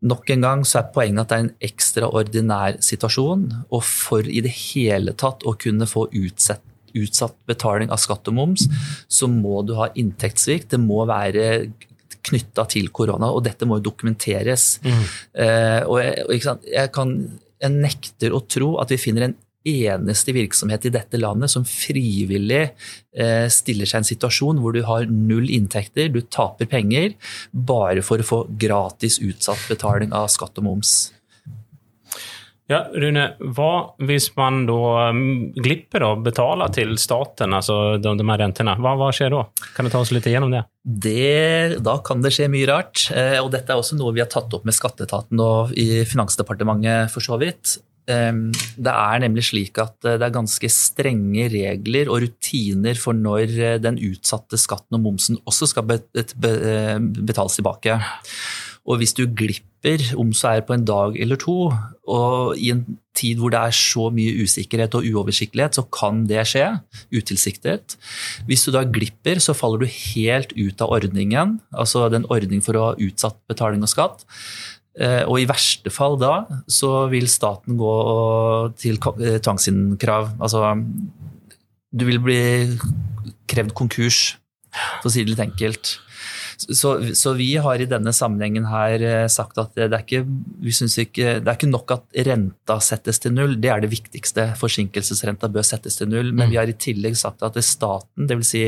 [0.00, 3.48] Nok en gang så er poenget at det er en ekstraordinær situasjon.
[3.74, 6.62] Og for i det hele tatt å kunne få utsett,
[6.98, 8.66] utsatt betaling av skatt og moms,
[9.08, 10.72] så må du ha inntektssvikt.
[10.74, 11.70] Det må være
[12.26, 14.74] knytta til korona, og dette må jo dokumenteres.
[14.84, 15.04] Mm.
[15.44, 17.14] Eh, og jeg, jeg, kan,
[17.62, 22.62] jeg nekter å tro at vi finner en eneste virksomhet i dette landet som frivillig
[22.64, 27.12] eh, stiller seg i en situasjon hvor du har null inntekter, du taper penger,
[27.52, 30.94] bare for å få gratis utsatt betaling av skatt og moms.
[32.70, 33.24] Ja, Rune,
[33.56, 33.70] hva
[34.06, 38.76] hvis man da mm, glipper å betale til staten, altså de, de her rentene?
[38.78, 39.42] Hva, hva, skjer da?
[39.74, 40.62] Kan du ta oss litt igjennom det?
[40.86, 41.80] det?
[41.82, 43.08] Da kan det skje mye rart.
[43.10, 47.10] Eh, og dette er også noe vi har tatt opp med skatteetaten og i Finansdepartementet,
[47.10, 47.80] for så vidt.
[48.10, 53.58] Det er nemlig slik at eh, det er ganske strenge regler og rutiner for når
[53.58, 57.98] eh, den utsatte skatten og momsen også skal betales tilbake.
[58.90, 61.70] Og hvis du glipper, om så er på en dag eller to,
[62.10, 62.82] og i en
[63.16, 66.66] tid hvor det er så mye usikkerhet og uoversiktlighet, så kan det skje
[67.14, 67.96] utilsiktet.
[68.48, 72.76] Hvis du da glipper, så faller du helt ut av ordningen, altså den ordning for
[72.76, 74.26] å ha utsatt betaling og skatt.
[74.98, 77.94] Eh, og i verste fall da så vil staten gå
[78.82, 80.34] til eh, tvangsinnkrav.
[80.42, 80.74] Altså
[81.90, 82.42] du vil bli
[83.50, 84.36] krevd konkurs,
[85.00, 85.96] for å si det litt enkelt.
[86.60, 90.24] Så, så, vi har i denne sammenhengen her eh, sagt at det er, ikke,
[90.60, 94.50] ikke, det er ikke nok at renta settes til null, det er det viktigste.
[94.60, 96.34] Forsinkelsesrenta bør settes til null.
[96.34, 96.52] Men mm.
[96.52, 98.50] vi har i tillegg sagt at staten, dvs.
[98.50, 98.64] Si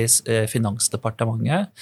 [0.52, 1.72] Finansdepartementet,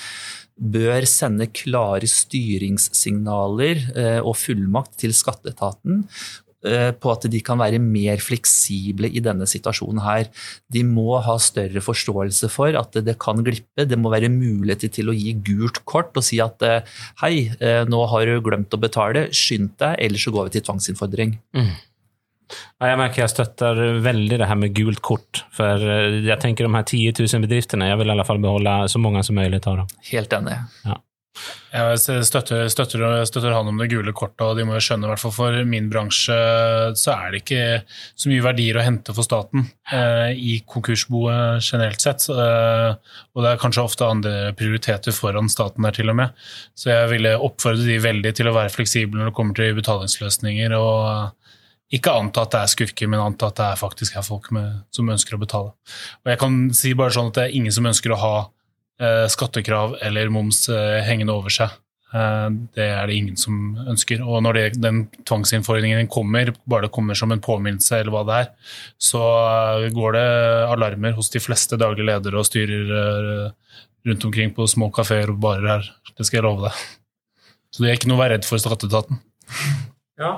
[0.60, 7.78] bør sende klare styringssignaler eh, og fullmakt til skatteetaten eh, på at de kan være
[7.80, 10.26] mer fleksible i denne situasjonen her.
[10.72, 13.86] De må ha større forståelse for at det kan glippe.
[13.88, 17.34] Det må være muligheter til å gi gult kort og si at eh, hei,
[17.88, 21.38] nå har du glemt å betale, skynd deg, ellers så går vi til tvangsinnfordring.
[21.56, 21.72] Mm.
[22.80, 25.42] Jeg merker jeg støtter veldig det her med gult kort.
[25.56, 28.76] For eh, jeg tenker de her 10 000 bedriftene, jeg vil i alle fall beholde
[28.90, 29.94] så mange som mulig av dem.
[30.10, 30.58] Helt enig.
[30.86, 30.98] Ja.
[31.70, 35.10] Jeg støtter, støtter, støtter, han om det gule kortet, og de må jo skjønne, i
[35.12, 36.36] hvert fall for min bransje,
[36.98, 37.62] så er det ikke
[38.18, 42.26] så mye verdier å hente for staten eh, i konkursboet generelt sett.
[42.34, 46.46] Eh, og det er kanskje ofte andre prioriteter foran staten der, til og med.
[46.74, 50.74] Så jeg ville oppfordre de veldig til å være fleksible når det kommer til betalingsløsninger.
[50.80, 51.36] og
[51.90, 54.82] ikke anta at det er skurker, men anta at det er faktisk er folk med,
[54.94, 55.72] som ønsker å betale.
[56.22, 58.50] Og jeg kan si bare sånn at det er ingen som ønsker å ha eh,
[59.32, 61.72] skattekrav eller moms eh, hengende over seg.
[62.10, 64.22] Eh, det er det ingen som ønsker.
[64.26, 68.38] Og når det, den tvangsinnfordringen kommer, bare det kommer som en påminnelse eller hva det
[68.44, 68.48] er,
[69.10, 70.26] så eh, går det
[70.74, 73.76] alarmer hos de fleste daglige ledere og styrer eh,
[74.08, 75.92] rundt omkring på små kafeer og barer her.
[76.16, 76.86] Det skal jeg love deg.
[77.70, 79.20] Så det er ikke noe å være redd for skatteetaten.
[80.20, 80.32] Ja.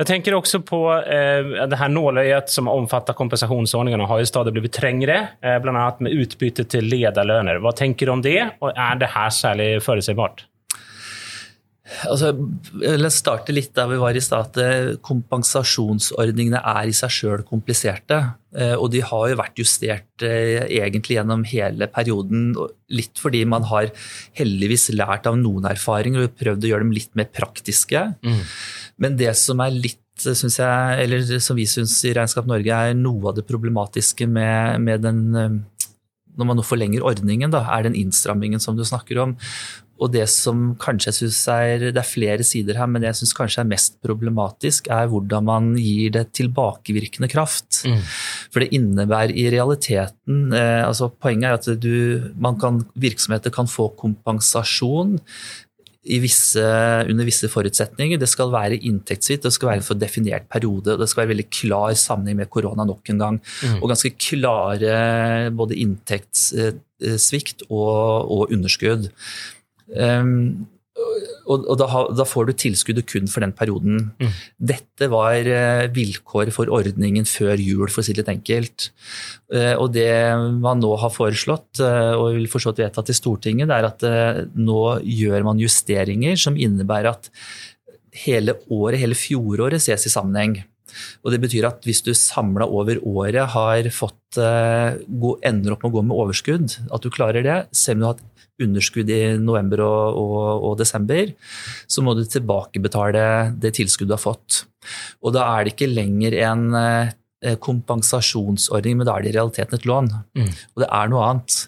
[0.00, 4.72] Jeg tenker også på eh, det her nåløyet som omfatter kompensasjonsordningene, har jo stadig blitt
[4.78, 5.90] trengere, eh, bl.a.
[6.00, 7.60] med utbytte til lederlønner.
[7.60, 10.46] Hva tenker du om det, og er det her særlig forutsigbart?
[12.06, 12.30] Altså,
[12.80, 14.56] la oss starte litt der vi var i stad.
[15.04, 18.20] Kompensasjonsordningene er i seg sjøl kompliserte.
[18.56, 22.54] Eh, og de har jo vært justert eh, egentlig gjennom hele perioden.
[22.94, 23.90] Litt fordi man har
[24.38, 28.06] heldigvis lært av noen erfaringer og prøvd å gjøre dem litt mer praktiske.
[28.26, 28.40] Mm.
[29.00, 32.96] Men det som er litt synes jeg, eller som vi syns i Regnskap Norge er
[32.98, 35.54] noe av det problematiske med, med den eh,
[36.38, 39.38] når man nå forlenger ordningen, da, er den innstrammingen som du snakker om.
[40.00, 43.18] Og det som kanskje jeg synes er Det er flere sider her, men det jeg
[43.18, 47.82] syns kanskje er mest problematisk, er hvordan man gir det tilbakevirkende kraft.
[47.84, 48.00] Mm.
[48.48, 52.30] For det innebærer i realiteten eh, altså Poenget er at du,
[52.62, 55.18] kan, virksomheter kan få kompensasjon
[56.00, 56.62] visse,
[57.10, 58.18] under visse forutsetninger.
[58.20, 60.96] Det skal være inntektssvikt, det skal være for definert periode.
[60.98, 63.40] Det skal være veldig klar sammenheng med korona nok en gang.
[63.62, 63.78] Mm.
[63.82, 69.10] Og ganske klare både inntektssvikt og, og underskudd.
[69.90, 70.66] Um,
[71.50, 74.10] Og, og da, da, får du tilskuddet kun for den perioden.
[74.20, 74.34] Mm.
[74.72, 78.90] Dette var uh, vilkår for ordningen før jul, for å si det litt enkelt.
[79.52, 80.10] Uh, og det
[80.62, 84.06] man nå har foreslått, uh, og vil forstått vedtatt i Stortinget, det er at
[84.58, 87.30] nå gjør man justeringer som innebærer at
[88.24, 90.60] hele året, hele fjoråret, ses i sammenheng.
[91.22, 95.94] Og Det betyr at hvis du samla over året har fått, ender opp med å
[95.94, 98.29] gå med overskudd, at du klarer det, selv om du har hatt
[98.64, 101.32] underskudd i november og, og, og, desember,
[101.90, 103.24] så må du tilbakebetale
[103.60, 104.64] det tilskuddet du har fått.
[105.24, 109.78] Og da er det ikke lenger en eh, kompensasjonsordning, men da er det i realiteten
[109.78, 110.12] et lån.
[110.36, 110.54] Mm.
[110.74, 111.58] Og det er noe annet.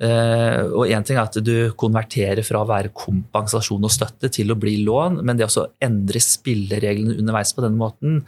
[0.00, 4.48] Uh, og Én ting er at du konverterer fra å være kompensasjon og støtte til
[4.48, 8.22] å bli lån, men det å endre spillereglene underveis på denne måten,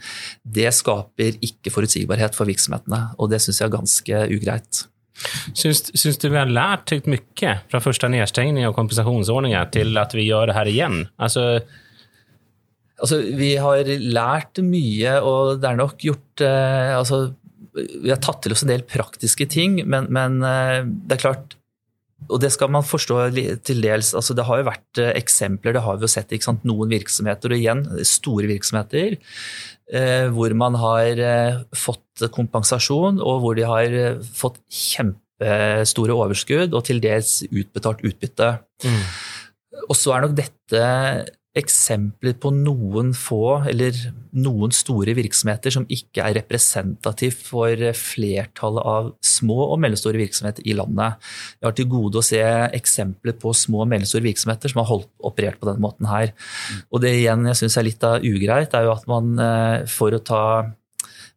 [0.45, 3.15] det skaper ikke forutsigbarhet for virksomhetene.
[3.17, 4.83] Og det syns jeg er ganske ugreit.
[5.53, 10.49] Syns, du vi har lært mye fra første nedstengning av kompensasjonsordninger til at vi gjør
[10.49, 10.99] det her igjen?
[11.21, 11.61] Altså,
[12.97, 17.25] altså, vi har lært mye, og det er nok gjort eh, altså,
[17.73, 21.57] Vi har tatt til oss en del praktiske ting, men, men eh, det er klart
[22.29, 23.17] og det skal man forstå
[23.65, 24.13] til dels.
[24.15, 26.33] altså Det har jo vært eh, eksempler, det har vi jo sett.
[26.63, 29.17] Noen virksomheter, og igjen store virksomheter,
[29.91, 36.73] Eh, hvor man har eh, fått kompensasjon, og hvor de har eh, fått kjempestore overskudd
[36.73, 38.47] og til dels utbetalt utbytte.
[38.87, 39.01] Mm.
[39.89, 40.83] Og så er nok dette
[41.57, 43.97] eksempler på noen få eller
[44.33, 50.73] noen store virksomheter som ikke er representativ for flertallet av små og mellomstore virksomheter i
[50.77, 51.19] landet.
[51.59, 52.41] Jeg har til gode å se
[52.73, 56.33] eksempler på små og mellomstore virksomheter som har holdt, operert på denne måten her.
[56.89, 60.17] Og det igjen jeg syns er litt av ugreit, er jo at man eh, for
[60.17, 60.43] å ta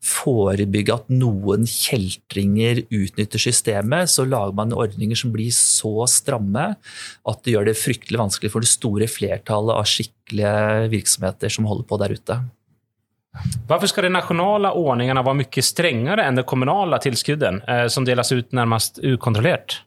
[0.06, 7.40] forebygge at noen kjeltringer utnytter systemet, så lager man ordninger som blir så stramme at
[7.44, 12.00] det gjør det fryktelig vanskelig for det store flertallet av skikkelige virksomheter som holder på
[12.02, 12.38] der ute.
[13.68, 18.32] Hvorfor skal de nasjonale ordningene være mye strengere enn det kommunale tilskuddet, eh, som deles
[18.32, 19.82] ut nærmest ukontrollert?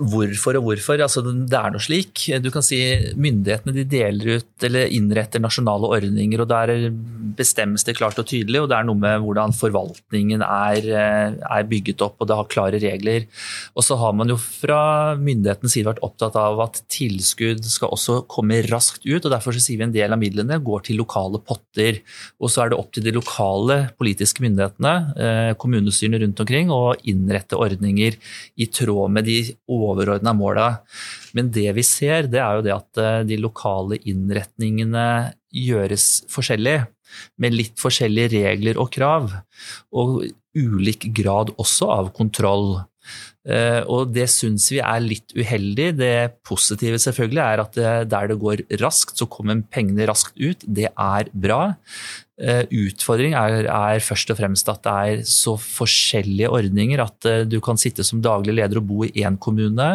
[0.00, 0.96] Hvorfor og hvorfor.
[1.04, 2.22] Altså, det er noe slik.
[2.40, 2.78] Du kan si
[3.20, 6.88] Myndighetene de deler ut eller innretter nasjonale ordninger, og der
[7.36, 8.62] bestemmes det klart og tydelig.
[8.62, 12.48] og Det er noe med hvordan forvaltningen er, eh, er bygget opp, og det har
[12.48, 13.26] klare regler.
[13.76, 18.26] Og så har man jo fra myndighetens side vært opptatt av at tilskudd skal også
[18.26, 19.24] komme raskt ut.
[19.24, 22.00] og Derfor sier vi en del av midlene går til lokale potter.
[22.40, 26.96] Og så er det opp til de lokale politiske myndighetene, eh, kommunestyrene rundt omkring, å
[27.04, 28.16] innrette ordninger
[28.56, 29.56] i tråd med de
[29.90, 30.68] overordna måla.
[31.36, 35.06] Men det vi ser, det er jo det at eh, de lokale innretningene
[35.50, 36.78] gjøres forskjellig.
[37.42, 39.32] Med litt forskjellige regler og krav.
[39.90, 40.22] Og
[40.56, 42.78] ulik grad også av kontroll.
[43.48, 45.88] Eh, og det syns vi er litt uheldig.
[46.00, 46.14] Det
[46.46, 50.64] positive selvfølgelig er at eh, der det går raskt, så kommer pengene raskt ut.
[50.66, 51.62] Det er bra.
[52.40, 57.42] Eh, utfordring er, er, først og fremst at det er så forskjellige ordninger at eh,
[57.44, 59.88] du kan sitte som daglig leder og bo i én kommune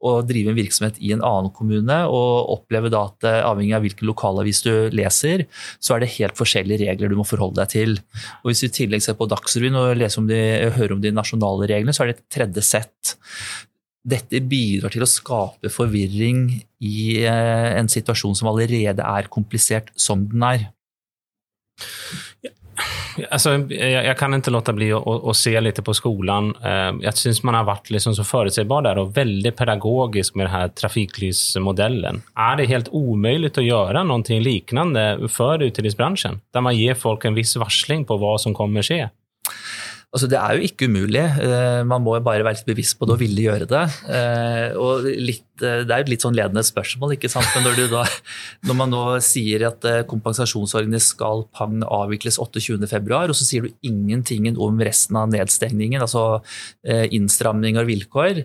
[0.00, 3.84] og drive en virksomhet i en annen kommune og oppleve da at eh, avhengig av
[3.84, 5.44] hvilken lokalavis du leser,
[5.84, 7.98] så er det helt forskjellige regler du må forholde deg til.
[8.40, 11.68] Og Hvis du i tillegg ser på Dagsrevyen og om de, hører om de nasjonale
[11.68, 13.16] reglene, så er det et tredje sett.
[14.02, 16.46] Dette bidrar til å skape forvirring
[16.82, 20.72] i en situasjon som allerede er komplisert som den er.
[23.28, 26.50] Alltså, jeg, jeg, kan ikke låta bli å, å, å se litt på skolen.
[26.64, 30.72] Eh, jeg syns man har vært liksom så forutsigbar der og veldig pedagogisk med denne
[30.80, 32.22] trafikklysmodellen.
[32.32, 36.40] Er det helt umulig å gjøre noe lignende for utelivsbransjen?
[36.54, 39.10] Der man gir folk en viss varsling på hva som kommer skje?
[40.12, 41.22] Altså, det er jo ikke umulig.
[41.40, 43.84] Eh, man må jo bare være litt bevisst på det og ville gjøre det.
[44.12, 47.48] Eh, og litt, eh, det er jo et litt sånn ledende spørsmål, ikke sant?
[47.56, 48.02] men når, da,
[48.68, 54.50] når man nå sier at kompensasjonsordningene skal pang avvikles 28.2, og så sier du ingenting
[54.52, 56.42] om resten av nedstengningen, altså
[56.84, 58.42] innstramning og vilkår,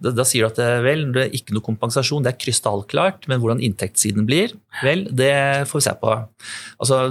[0.00, 3.42] da, da, sier du at vel, det er ikke noe kompensasjon, det er krystallklart, men
[3.42, 6.14] hvordan inntektssiden blir, vel, det får vi se på.
[6.78, 7.02] Altså,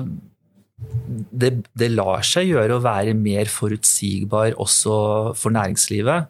[1.32, 4.96] det, det, lar seg gjøre å være mer forutsigbar også
[5.38, 6.30] for næringslivet,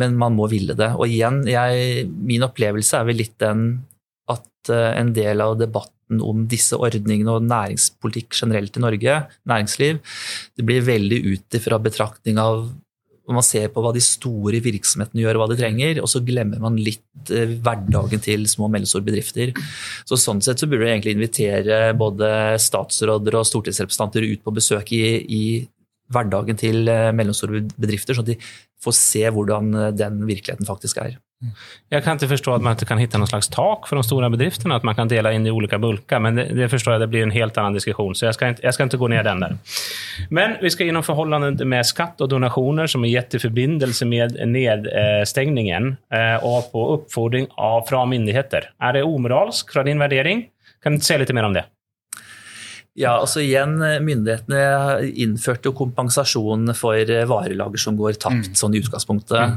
[0.00, 0.90] men man må ville det.
[0.98, 3.66] Og igjen, jeg, min opplevelse er vel litt den
[4.30, 10.00] at eh, en del av debatten om disse ordningene og næringspolitikk generelt i Norge, næringsliv,
[10.58, 12.66] det blir veldig ut ifra betraktning av
[13.24, 16.20] og man ser på hva de store virksomhetene gjør, og hva de trenger, og så
[16.24, 19.54] glemmer man litt eh, hverdagen til små og mellomstore bedrifter.
[20.04, 22.28] Så Sånn sett så burde vi egentlig invitere både
[22.60, 25.44] statsråder og stortingsrepresentanter ut på besøk i, i
[26.12, 28.38] hverdagen til eh, mellomstore bedrifter, sånn at de
[28.84, 31.16] får se hvordan eh, den virkeligheten faktisk er.
[31.92, 34.30] Jeg kan ikke forstå at man ikke kan finne noen slags tak for de store
[34.32, 37.08] bedriftene, at man kan dele inn i ulike bulker, men det, det forstår jeg det
[37.12, 39.44] blir en helt annen diskusjon, så jeg skal, ikke, jeg skal ikke gå ned den
[39.44, 39.58] der.
[40.38, 44.38] Men vi skal innom forholdet med skatt og donasjoner som er gitt i forbindelse med
[44.54, 48.70] nedstengningen eh, og på oppfordring av, fra myndigheter.
[48.80, 50.46] Er det umoralsk fra din vurdering?
[50.84, 51.66] Kan du si litt mer om det?
[52.94, 58.58] Ja, altså igjen, Myndighetene innførte jo kompensasjon for varelager som går tapt, mm.
[58.60, 59.56] sånn i utgangspunktet.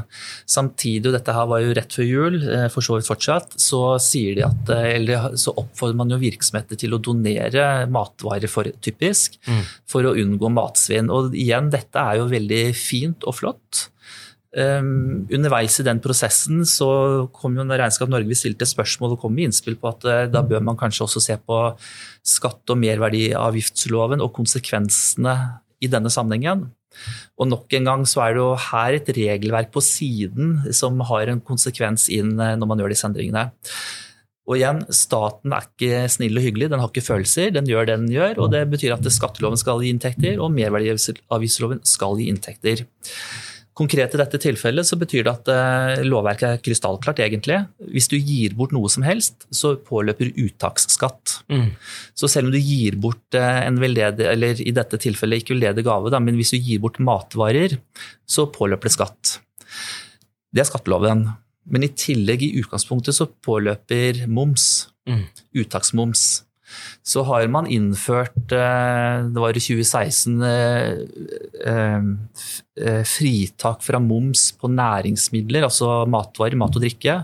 [0.50, 3.82] Samtidig, og dette her var jo rett før jul, eh, for så vidt fortsatt, så,
[4.02, 8.66] sier de at, eh, eller, så oppfordrer man jo virksomheter til å donere matvarer, for,
[8.82, 9.62] typisk, mm.
[9.86, 11.12] for å unngå matsvinn.
[11.14, 13.86] Og igjen, dette er jo veldig fint og flott.
[14.48, 16.88] Um, underveis i den prosessen så
[17.36, 20.40] kom jo Regnskap Norge vi stilte spørsmål og kom med innspill på at uh, da
[20.40, 21.58] bør man kanskje også se på
[22.24, 25.36] skatt- og merverdiavgiftsloven og konsekvensene
[25.84, 26.64] i denne sammenhengen.
[27.36, 31.28] Og nok en gang så er det jo her et regelverk på siden som har
[31.28, 33.50] en konsekvens inn uh, når man gjør disse endringene.
[34.48, 37.52] Og igjen, Staten er ikke snill og hyggelig, den har ikke følelser.
[37.52, 41.84] Den gjør det den gjør, og det betyr at skatteloven skal gi inntekter, og merverdiavgiftsloven
[41.84, 42.86] skal gi inntekter.
[43.78, 47.60] Konkret i dette tilfellet så betyr det at eh, lovverket er krystallklart, egentlig.
[47.94, 51.36] Hvis du gir bort noe som helst, så påløper uttaksskatt.
[51.52, 51.68] Mm.
[52.18, 55.86] Så selv om du gir bort eh, en veldedig, eller i dette tilfellet ikke veldedig
[55.86, 57.78] gave, da, men hvis du gir bort matvarer,
[58.26, 59.36] så påløper det skatt.
[60.50, 61.28] Det er skatteloven.
[61.68, 64.88] Men i tillegg, i utgangspunktet, så påløper moms.
[65.06, 65.22] Mm.
[65.62, 66.26] Uttaksmoms
[67.08, 74.70] så har man innført eh, Det var i 2016 eh, eh, fritak fra moms på
[74.70, 77.16] næringsmidler, altså matvarer, mat og drikke,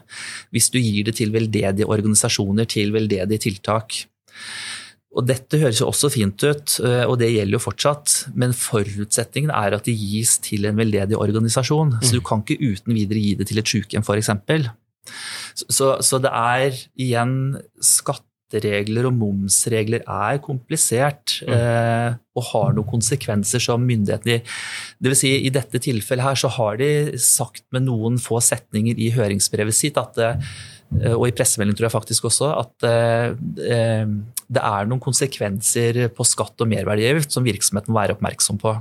[0.55, 4.01] hvis du gir det til veldedige organisasjoner, til veldedige tiltak.
[5.15, 6.73] Og Dette høres jo også fint ut,
[7.07, 12.01] og det gjelder jo fortsatt, men forutsetningen er at det gis til en veldedig organisasjon.
[12.01, 12.27] Så du mm.
[12.27, 14.33] kan ikke uten videre gi det til et sykehjem, f.eks.
[15.55, 17.37] Så, så det er igjen
[17.79, 21.53] skatt skatteregler og momsregler er komplisert mm.
[21.55, 24.43] eh, og har noen konsekvenser som myndighetene
[25.03, 25.19] Dvs.
[25.19, 29.75] Si, I dette tilfellet her så har de sagt med noen få setninger i høringsbrevet
[29.75, 30.39] sitt at eh,
[30.95, 33.33] og i pressemeldingen tror jeg faktisk også, at eh,
[33.67, 34.11] eh,
[34.47, 38.77] det er noen konsekvenser på skatt og merverdiavgift som virksomheten må være oppmerksom på.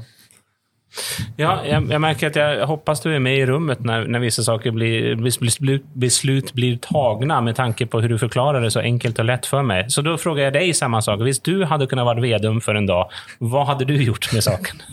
[1.39, 4.45] Ja, jeg, jeg, merker at jeg håper du er med i rommet når, når visse
[4.45, 9.29] saker blir, beslut, blir tagna med tanke på hvordan du forklarer det så enkelt og
[9.29, 9.89] lett for meg.
[9.93, 11.23] Så da spør jeg deg samme sak.
[11.25, 14.86] Hvis du hadde kunnet være vedum for en dag, hva hadde du gjort med saken?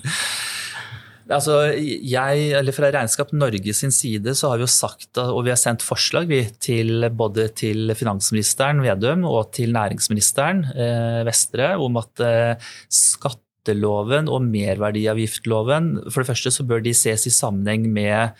[1.31, 5.53] Altså, jeg, eller Fra Regnskap Norge sin side så har vi jo sagt, og vi
[5.53, 12.01] har sendt forslag vi, til både til finansministeren Vedum og til næringsministeren eh, Vestre om
[12.03, 17.90] at eh, skatt skatteloven og merverdiavgiftloven For det første så bør de ses i sammenheng
[17.92, 18.33] med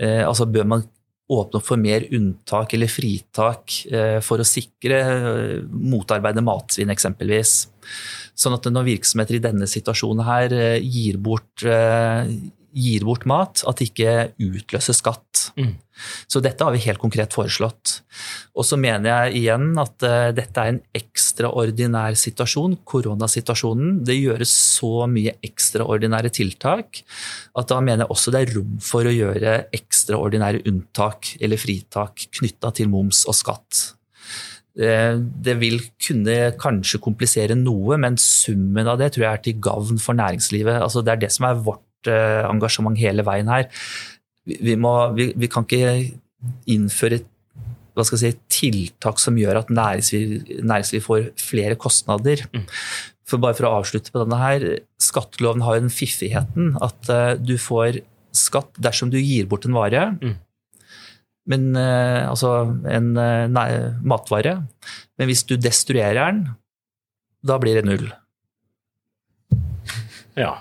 [0.00, 0.84] eh, altså Bør man
[1.24, 7.70] åpne opp for mer unntak eller fritak eh, for å sikre eh, motarbeide matsvinn, eksempelvis.
[8.36, 10.52] Sånn at når virksomheter i denne situasjonen her
[10.84, 11.64] gir bort
[12.74, 15.48] gir bort mat, at det ikke utløser skatt.
[15.58, 15.76] Mm.
[16.26, 18.00] Så dette har vi helt konkret foreslått.
[18.58, 24.00] Og så mener jeg igjen at uh, dette er en ekstraordinær situasjon, koronasituasjonen.
[24.06, 27.04] Det gjøres så mye ekstraordinære tiltak
[27.54, 32.26] at da mener jeg også det er rom for å gjøre ekstraordinære unntak eller fritak
[32.40, 33.84] knytta til moms og skatt.
[34.74, 39.60] Eh, det vil kunne kanskje komplisere noe, men summen av det tror jeg er til
[39.62, 40.80] gavn for næringslivet.
[40.82, 43.68] Altså det er det som er vårt engasjement hele veien her.
[44.44, 45.94] Vi, må, vi, vi kan ikke
[46.70, 47.22] innføre
[47.94, 52.42] hva skal jeg si, tiltak som gjør at næringsliv, næringsliv får flere kostnader.
[52.50, 52.64] Mm.
[53.24, 54.66] For bare for å avslutte på denne her,
[55.00, 58.02] Skatteloven har jo den fiffigheten at uh, du får
[58.34, 60.08] skatt dersom du gir bort en vare.
[60.18, 60.34] Mm.
[61.54, 62.50] Men, uh, altså
[62.90, 63.68] en uh, nei,
[64.02, 64.58] matvare.
[65.14, 66.44] Men hvis du destruerer den,
[67.46, 68.10] da blir det null.
[70.34, 70.56] Ja.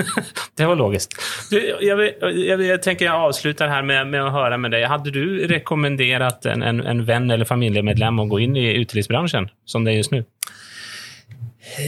[0.58, 1.16] det var logisk.
[1.50, 4.88] Du, jeg, jeg, jeg, tenker jeg avslutter her med, med, å høre med deg.
[4.90, 9.86] Hadde du rekommendert en, en, en venn eller familiemedlem å gå inn i utelivsbransjen, som
[9.86, 10.24] det er just nå?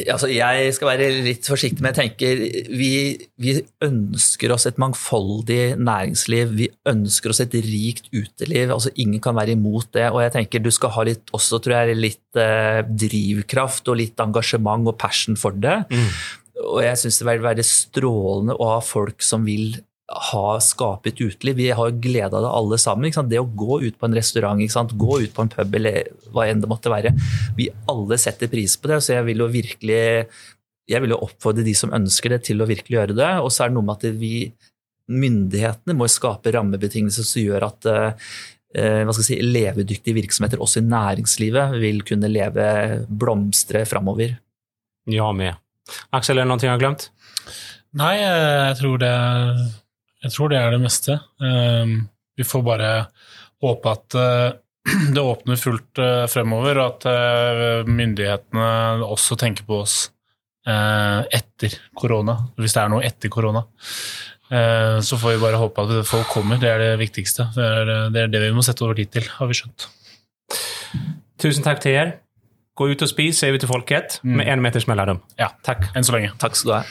[0.08, 2.42] Altså, jeg skal være litt forsiktig, men jeg tenker
[2.78, 2.90] vi,
[3.42, 6.54] vi, ønsker oss et mangfoldig næringsliv.
[6.56, 8.70] Vi ønsker oss et rikt uteliv.
[8.70, 10.06] altså Ingen kan være imot det.
[10.12, 14.24] Og jeg tenker du skal ha litt, også, tror jeg, litt eh, drivkraft og litt
[14.24, 15.80] engasjement og passion for det.
[15.90, 16.08] Mm.
[16.62, 19.74] Og jeg syns det vil være strålende å ha folk som vil
[20.04, 21.56] ha skape et uteliv.
[21.56, 23.12] Vi har glede av det alle sammen.
[23.30, 24.60] Det å gå ut på en restaurant,
[24.94, 27.14] gå ut på en pub eller hva enn det måtte være.
[27.56, 30.04] Vi alle setter pris på det, så jeg vil jo virkelig
[30.84, 33.30] jeg vil jo oppfordre de som ønsker det, til å virkelig gjøre det.
[33.40, 34.34] Og så er det noe med at vi
[35.08, 37.88] myndighetene må skape rammebetingelser som gjør at
[38.74, 42.66] jeg si, levedyktige virksomheter også i næringslivet vil kunne leve,
[43.08, 44.36] blomstre framover.
[45.08, 45.56] Ja, med.
[46.16, 47.08] Aksel, er det noe jeg har glemt?
[47.94, 49.12] Nei, jeg tror det,
[50.24, 51.18] jeg tror det er det meste.
[52.34, 52.90] Vi får bare
[53.62, 54.16] håpe at
[55.14, 58.66] det åpner fullt fremover, og at myndighetene
[59.06, 59.98] også tenker på oss
[60.64, 63.62] etter korona, hvis det er noe etter korona.
[64.52, 66.60] Eh, så får vi bare håpe at folk kommer.
[66.60, 67.48] Det er det viktigste.
[67.56, 67.68] Det
[68.12, 69.88] det, er det vi må sette over tid til, har vi skjønt.
[71.40, 72.20] Tusen takk til dere.
[72.74, 74.32] Gå ut og spis, sier vi til folket, mm.
[74.40, 75.20] med én meters mellomrom.
[75.38, 75.86] Ja, takk.
[75.94, 76.32] Enn så lenge.
[76.42, 76.84] Takk skal du ha.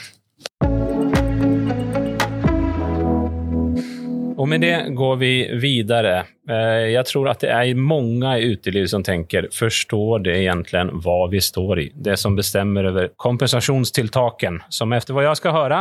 [4.40, 6.14] Og med det går vi videre.
[6.48, 11.18] Eh, jeg tror at det er mange i utelivet som tenker forstår det egentlig hva
[11.32, 11.86] vi står i?
[11.94, 15.80] Det som bestemmer over kompensasjonstiltakene, som etter hva jeg skal høre,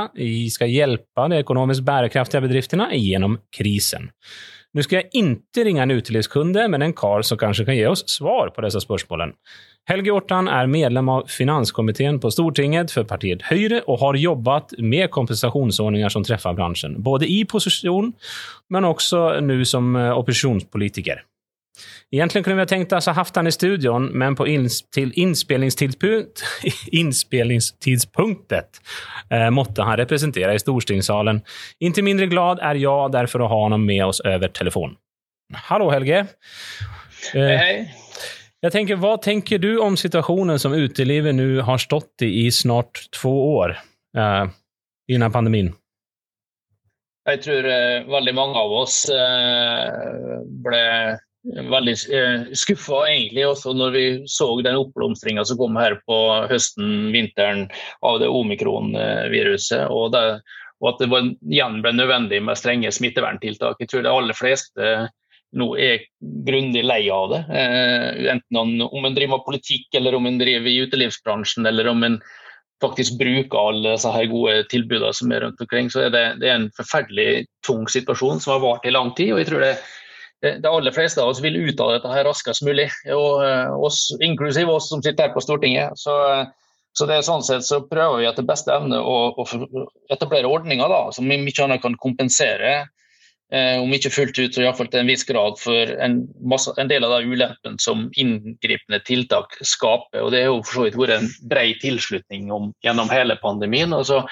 [0.52, 4.12] skal hjelpe de økonomisk bærekraftige bedriftene gjennom krisen.
[4.74, 8.02] Nå skal jeg ikke ringe en utelivskunde, men en karl som kanskje kan ge oss
[8.10, 9.38] svar på disse spørsmålene.
[9.90, 15.12] Helge Ortan er medlem av finanskommittén på Stortinget for partiet Høyre og har jobbat med
[15.12, 18.14] kompensationsordningar som treffer branschen, både i position
[18.72, 20.16] men også nu som eh,
[21.74, 22.12] opposisjonspolitiker.
[22.12, 25.12] Egentlig kunne vi ha tenkt oss å hatt han i studion, men på ins till
[25.16, 26.44] inspelningstidpunkt,
[26.92, 28.82] inspelningstidspunktet
[29.30, 31.42] eh, måtte han representere i storstingssalen.
[31.80, 34.98] Inte mindre glad er jeg derfor å ha honom med oss over telefon.
[35.54, 36.28] Hallo, Helge.
[37.34, 37.90] Eh, hei, hei.
[38.64, 43.10] Jeg tenker, Hva tenker du om situasjonen som utelivet nu har stått i i snart
[43.12, 43.78] två år
[44.18, 44.46] eh,
[45.12, 45.74] innan pandemin?
[47.26, 53.96] Jag tror eh, väldigt många av oss eh, ble veldig eh, skuffa egentlig også når
[53.96, 56.20] vi så den oppblomstringa som kom her på
[56.52, 57.66] høsten, vinteren
[58.06, 59.90] av det omikron-viruset.
[59.92, 63.82] Og, og, at det var, igjen ble nødvendig med strenge smitteverntiltak.
[63.82, 64.94] Jeg tror de aller fleste
[65.54, 66.08] nå er
[66.48, 67.42] grundig lei av det.
[67.54, 72.08] Eh, enten om en driver med politikk, eller om en driver i utelivsbransjen, eller om
[72.08, 72.18] en
[72.84, 76.50] faktisk bruker alle disse her gode tilbudene som er rundt omkring, så er det, det
[76.50, 79.32] er en forferdelig tung situasjon som har vart i lang tid.
[79.36, 79.76] og jeg tror det
[80.44, 84.10] de aller fleste av oss vil ut av dette her raskest mulig, og eh, oss,
[84.22, 85.96] inklusiv oss som sitter her på Stortinget.
[86.00, 86.16] Så,
[86.94, 90.92] så det er sånn sett så prøver vi etter beste evne å, å etablere ordninger
[90.92, 92.84] da, som mye annet kan kompensere
[93.54, 96.90] Eh, om ikke fullt ut, så iallfall til en viss grad for en, masse, en
[96.90, 100.24] del av de ulempene som inngripende tiltak skaper.
[100.24, 103.94] og Det har jo for så vidt vært en bred tilslutning om, gjennom hele pandemien.
[103.94, 104.24] og så,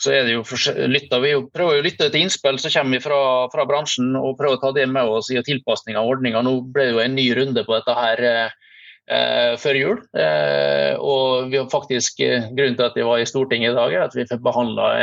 [0.00, 0.44] så er det jo,
[0.88, 3.20] lytter, Vi prøver å lytte til innspill som kommer fra,
[3.52, 6.40] fra, bransjen og prøver å ta det med oss i tilpasning av ordninga.
[6.46, 10.00] Nå ble det jo en ny runde på dette her eh, før jul.
[10.16, 13.92] Eh, og vi har faktisk, eh, Grunnen til at vi var i Stortinget i dag,
[13.92, 14.94] er at vi fikk behandla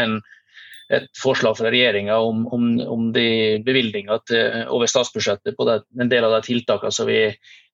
[0.98, 6.26] et forslag fra regjeringa om, om, om, de bevilgninger over statsbudsjettet på det, en del
[6.26, 7.26] av de tiltakene som vi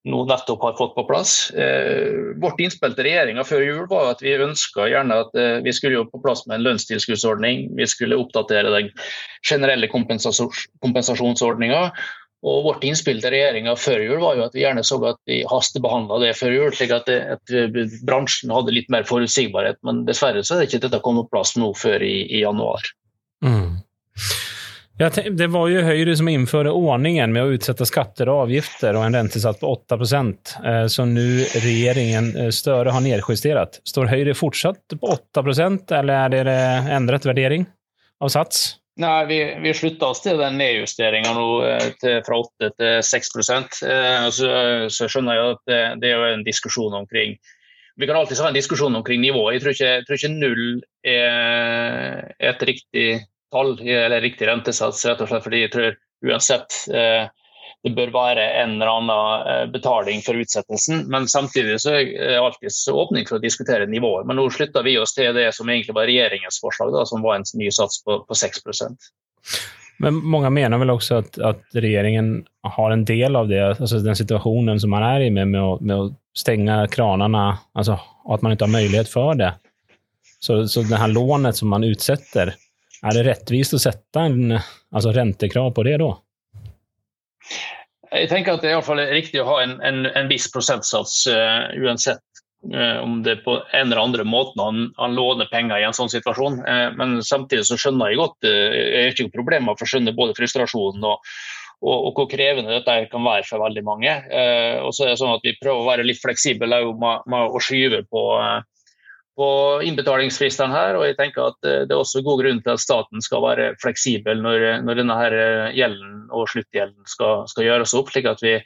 [0.03, 1.51] nå nettopp har fått på plass.
[1.51, 5.73] Eh, vårt innspill til regjeringa før jul var at vi ønska gjerne at eh, vi
[5.75, 7.69] skulle jo på plass med en lønnstilskuddsordning.
[7.77, 8.91] Vi skulle oppdatere den
[9.47, 11.85] generelle kompensasjonsordninga.
[12.43, 15.39] Og Vårt innspill til regjeringa før jul var jo at vi gjerne så at vi
[15.47, 19.79] hastebehandla det før jul, slik at, det, at, bransjen hadde litt mer forutsigbarhet.
[19.87, 22.91] Men dessverre så er det ikke dette kommet på plass nå før i, i januar.
[23.47, 23.79] Mm.
[24.97, 29.15] Det var jo Høyre som innførte ordningen med å utsette skatter og avgifter og en
[29.17, 31.23] rentesats på 8 eh, som nå
[31.63, 33.81] regjeringen eh, Støre har nedjustert.
[33.89, 36.59] Står Høyre fortsatt på 8% eller er det
[36.93, 37.65] endret vurdering
[38.21, 38.77] av sats?
[39.01, 41.33] Nei, Vi, vi slutta oss til den nedjusteringa
[41.73, 43.81] eh, fra 8 til 6%
[44.29, 44.53] så,
[44.93, 47.33] så skjønner jeg at det, det er en diskusjon omkring
[47.95, 49.53] vi kan alltid ha en diskusjon omkring nivået.
[49.53, 50.63] Jeg tror ikke, jeg tror ikke null
[51.05, 53.07] er et riktig
[53.53, 55.95] tall, eller riktig rentesats, rett og slett fordi jeg tror
[56.27, 57.29] uansett eh,
[57.83, 61.05] det bør være en eller annen eh, betaling for utsettelsen.
[61.11, 64.27] Men samtidig så er det alltid åpning for å diskutere nivået.
[64.27, 67.39] Men nå slutter vi oss til det som egentlig var regjeringens forslag, da, som var
[67.39, 69.11] en ny sats på, på 6%
[70.03, 72.41] men mange mener vel også at, at, regjeringen
[72.75, 75.77] har en del av det, altså den situasjonen som man er i med, med, å,
[75.79, 77.43] med å stenge kranene,
[77.77, 77.99] altså
[78.33, 79.53] at man ikke har mulighet for det.
[80.43, 82.55] Så, så det her lånet som man utsetter,
[83.03, 86.11] er det rettvist å sette en altså rentekrav på det da?
[88.13, 90.45] Jeg tenker at det er, i fall er riktig å ha en, en, en viss
[90.53, 92.21] prosentsats uh, uansett
[92.69, 96.11] uh, om det på en eller andre måten han, han låner penger i en sånn
[96.13, 96.61] situasjon.
[96.61, 100.37] Uh, men samtidig så skjønner jeg godt Jeg har ikke problemer for å skjønne både
[100.37, 101.33] frustrasjonen og,
[101.81, 104.13] og, og, hvor krevende dette kan være for veldig mange.
[104.85, 107.63] og så er det sånn at Vi prøver å være litt fleksible med, med å
[107.63, 108.23] skyve på
[109.39, 109.47] på
[109.87, 113.41] innbetalingsfristene her, og jeg tenker at det er også god grunn til at staten skal
[113.41, 115.35] være fleksibel når, når denne her
[115.73, 118.59] gjelden og sluttgjelden skal, skal gjøres opp, slik at vi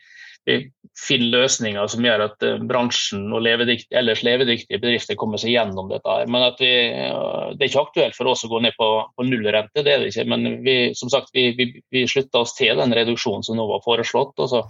[0.98, 5.91] finne løsninger som gjør at eh, bransjen og levedikt, ellers levedyktige bedrifter kommer seg gjennom
[5.91, 6.10] dette.
[6.10, 6.30] her.
[6.32, 6.72] Men vi,
[7.54, 10.12] Det er ikke aktuelt for oss å gå ned på, på nullrente, det er det
[10.12, 10.28] ikke.
[10.34, 13.84] Men vi, som sagt, vi, vi, vi slutta oss til den reduksjonen som nå var
[13.86, 14.34] foreslått.
[14.41, 14.64] og så,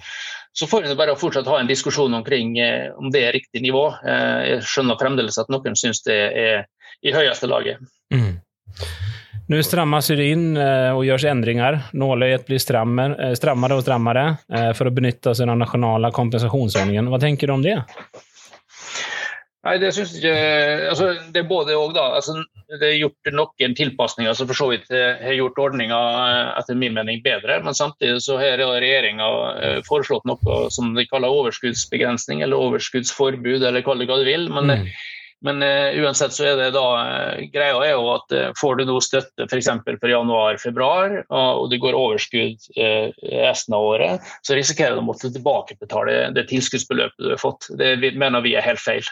[0.58, 3.88] så får vi bare fortsatt ha en diskusjon omkring eh, om det er riktig nivå.
[4.04, 6.66] Eh, jeg skjønner fremdeles at noen syns det er
[7.06, 7.84] i høyeste laget.
[8.14, 8.40] Mm.
[9.50, 11.80] Nu strammas det in og och görs ändringar.
[11.94, 16.12] Nåløyet blir strammere og strammare och strammare benytte för att benytta sig av den nasjonale
[16.12, 17.08] kompensasjonsordningen.
[17.08, 17.84] Hva tenker du om det?
[19.64, 20.36] Nei, Det synes ikke,
[20.90, 21.94] altså, det er både og.
[21.96, 22.16] da.
[22.16, 22.44] Altså,
[22.80, 25.98] det er gjort noen tilpasninger som for så vidt har gjort ordninga
[26.60, 27.64] etter min mening bedre.
[27.64, 29.28] Men samtidig så har regjeringa
[29.88, 34.50] foreslått noe som de kaller overskuddsbegrensning eller overskuddsforbud, eller kall det hva du vil.
[34.52, 34.90] men mm
[35.46, 38.86] men uh, uansett så er det da uh, greia er jo at uh, får du
[38.90, 39.70] nå støtte f.eks.
[39.86, 45.32] For, for januar-februar, og du går overskudd resten av året, så risikerer du å måtte
[45.34, 47.70] tilbakebetale det tilskuddsbeløpet du har fått.
[47.78, 49.06] Det mener vi er helt feil.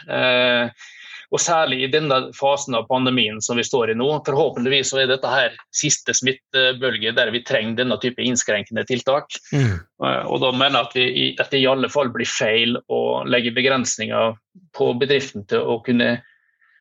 [1.34, 4.08] Og særlig i denne fasen av pandemien som vi står i nå.
[4.26, 9.38] Forhåpentligvis så er dette her siste smittebølge der vi trenger denne type innskrenkende tiltak.
[9.52, 9.74] Mm.
[10.06, 13.02] Eh, og da mener jeg at, vi, at det i alle fall blir feil å
[13.26, 14.38] legge begrensninger
[14.76, 16.16] på bedriften til å kunne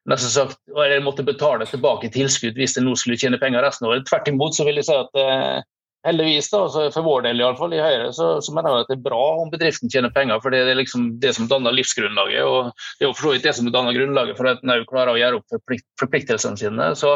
[0.10, 3.96] nesten sagt, eller måtte betale tilbake tilskudd hvis det nå skulle tjene penger resten av
[3.96, 4.06] året.
[4.10, 5.64] Tvert imot så vil jeg si at eh,
[6.06, 6.62] heldigvis, da,
[6.94, 9.08] for vår del i, alle fall, i Høyre, så, så, mener jeg at det er
[9.08, 10.40] bra om bedriften tjener penger.
[10.44, 12.46] For det er liksom det som danner livsgrunnlaget.
[12.46, 14.88] og Det er jo for så vidt det som danner grunnlaget for at en òg
[14.90, 16.90] klarer å gjøre opp forplikt, forpliktelsene sine.
[17.00, 17.16] Så,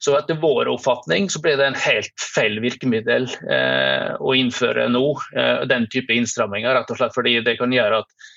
[0.00, 5.06] så, etter vår oppfatning så blir det en helt feil virkemiddel eh, å innføre nå,
[5.36, 6.76] eh, den type innstramminger.
[6.76, 8.30] Rett og slett fordi det kan gjøre at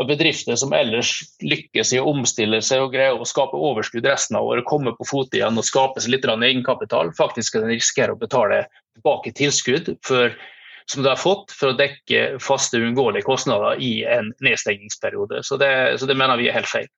[0.00, 1.12] at bedrifter som ellers
[1.44, 5.06] lykkes i å omstille seg og greier å skape overskudd resten av året, komme på
[5.08, 8.62] fot igjen og skape seg litt egenkapital, faktisk kan risikere å betale
[8.96, 10.32] tilbake tilskudd for,
[10.88, 15.44] som de har fått for å dekke faste, uunngåelige kostnader i en nedstengningsperiode.
[15.44, 16.88] Så det, så det mener vi er helt feil.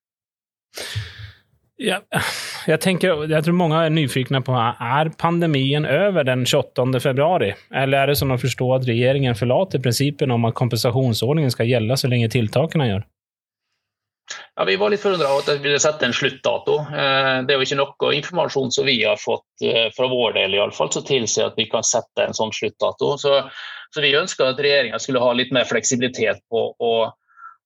[1.81, 2.01] Ja,
[2.67, 6.99] jeg, tänker, jag tror mange er nyfikne på er pandemien over den 28.
[7.01, 7.53] februari?
[7.73, 11.97] Eller er det som å forstå at regjeringen forlater principen om at kompensasjonsordningen skal gjelde
[11.97, 13.07] så lenge tiltakene gjør?
[14.55, 16.77] Ja, Vi var litt forundra over at det ville sette en sluttdato.
[16.93, 20.53] Eh, det er jo ikke noe informasjon som vi har fått eh, fra vår del
[20.53, 23.15] i alle fall, som tilsier at vi kan sette en sånn sluttdato.
[23.17, 23.41] Så,
[23.89, 26.93] så vi ønsker at regjeringa skulle ha litt mer fleksibilitet på å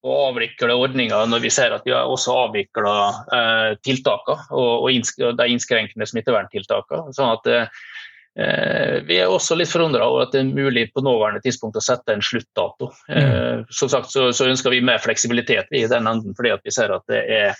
[0.06, 2.96] å avvikle ordninga når vi ser at vi har også avvikla
[3.34, 7.16] eh, tiltakene og, og innsk de innskrenkende smitteverntiltakene.
[7.18, 11.42] Sånn at eh, vi er også litt forundra over at det er mulig på nåværende
[11.46, 12.92] tidspunkt å sette en sluttdato.
[13.10, 13.18] Mm.
[13.18, 16.94] Eh, som sagt så, så, ønsker vi mer fleksibilitet i den enden, fordi vi ser
[16.94, 17.58] at det er,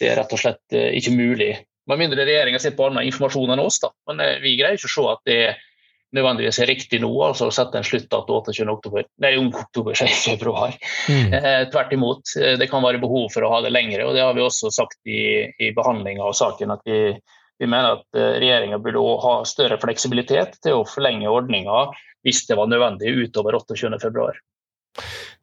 [0.00, 1.56] det er rett og slett eh, ikke mulig.
[1.90, 3.90] Med mindre regjeringa sitter på annen informasjon enn oss, da.
[4.10, 5.58] men eh, vi greier ikke å se at det er
[6.16, 8.66] nødvendigvis er riktig nå, altså å sette en sluttdato 28.
[8.72, 10.74] oktober, nei, oktober, februar.
[11.10, 11.34] Mm.
[11.38, 12.34] Eh, tvert imot.
[12.40, 14.72] Eh, det kan være behov for å ha det lengre, og det har vi også
[14.74, 16.74] sagt i, i behandlinga av saken.
[16.76, 17.00] at vi,
[17.60, 21.88] vi mener at eh, regjeringa burde ha større fleksibilitet til å forlenge ordninga
[22.26, 24.30] hvis det var nødvendig utover 28.2.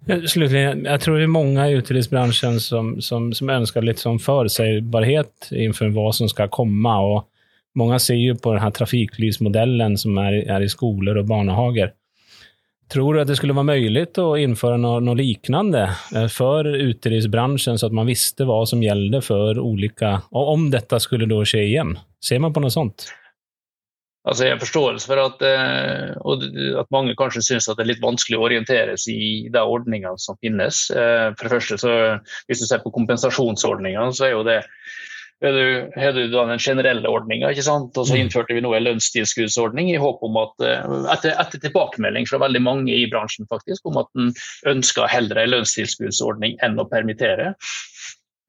[0.07, 5.49] Slutligen, jeg tror det er mange i utelivsbransjen som, som, som ønsker litt sånn forutsigbarhet
[5.49, 6.93] innenfor hva som skal komme.
[6.93, 7.25] og
[7.77, 11.91] Många ser ju på den här trafiklysmodellen som är, är i skolor och barnehager.
[12.93, 17.79] Tror du att det skulle vara möjligt att införa något, något liknande eh, för utelivsbranschen
[17.79, 21.99] så att man visste vad som gällde för olika, om detta skulle då ske igen?
[22.25, 23.05] Ser man på noe sånt?
[24.27, 28.39] Altså, jeg har forståelse for at, eh, at mange kanskje syns det er litt vanskelig
[28.39, 30.89] å orientere seg i de ordningene som finnes.
[30.89, 31.93] Eh, for det første, så,
[32.47, 34.63] Hvis du ser på kompensasjonsordningene, så er jo det
[35.41, 37.75] har du da den generelle ordninga, og så
[38.15, 38.15] mm.
[38.17, 42.63] innførte vi nå en lønnstilskuddsordning i håp om at eh, etter, etter, tilbakemelding fra veldig
[42.65, 44.31] mange i bransjen faktisk, om at en
[44.73, 47.53] ønska heller en lønnstilskuddsordning enn å permittere.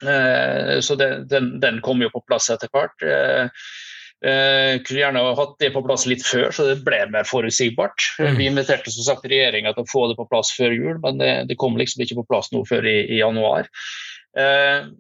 [0.00, 2.96] Eh, så den, den, den kom jo på plass etter hvert.
[3.04, 8.14] Eh, kunne gjerne hatt det på plass litt før, så det ble mer forutsigbart.
[8.16, 8.34] Mm.
[8.40, 11.32] Vi inviterte som sagt regjeringa til å få det på plass før jul, men det,
[11.52, 13.68] det kom liksom ikke på plass nå før i, i januar.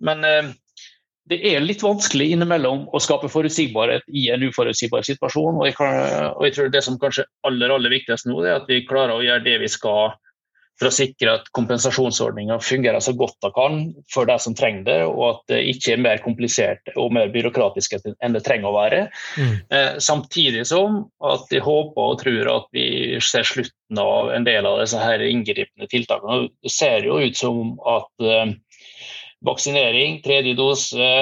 [0.04, 0.24] Men
[1.28, 5.60] det er litt vanskelig innimellom å skape forutsigbarhet i en uforutsigbar situasjon.
[5.60, 5.98] Og jeg, kan,
[6.34, 9.24] og jeg tror Det som kanskje aller aller viktigst nå, er at vi klarer å
[9.24, 10.16] gjøre det vi skal
[10.78, 13.80] for å sikre at kompensasjonsordninga fungerer så godt det kan
[14.12, 17.96] for de som trenger det, og at det ikke er mer komplisert og mer byråkratisk
[17.98, 19.00] enn det trenger å være.
[19.40, 19.56] Mm.
[19.74, 24.68] Eh, samtidig som at jeg håper og tror at vi ser slutten av en del
[24.70, 26.46] av disse her inngripende tiltakene.
[26.62, 28.54] Det ser jo ut som at eh,
[29.46, 31.12] vaksinering, tredje dose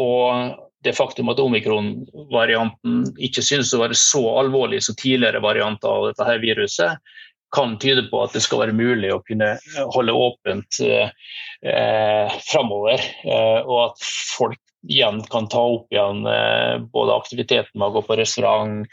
[0.00, 6.06] Og det faktum at omikron-varianten ikke synes å være så alvorlig som tidligere varianter av
[6.08, 7.10] dette her viruset,
[7.52, 9.56] kan tyde på at det skal være mulig å kunne
[9.92, 13.02] holde åpent eh, framover.
[13.26, 18.04] Eh, og at folk igjen kan ta opp igjen eh, både aktiviteten med å gå
[18.06, 18.86] på restaurant,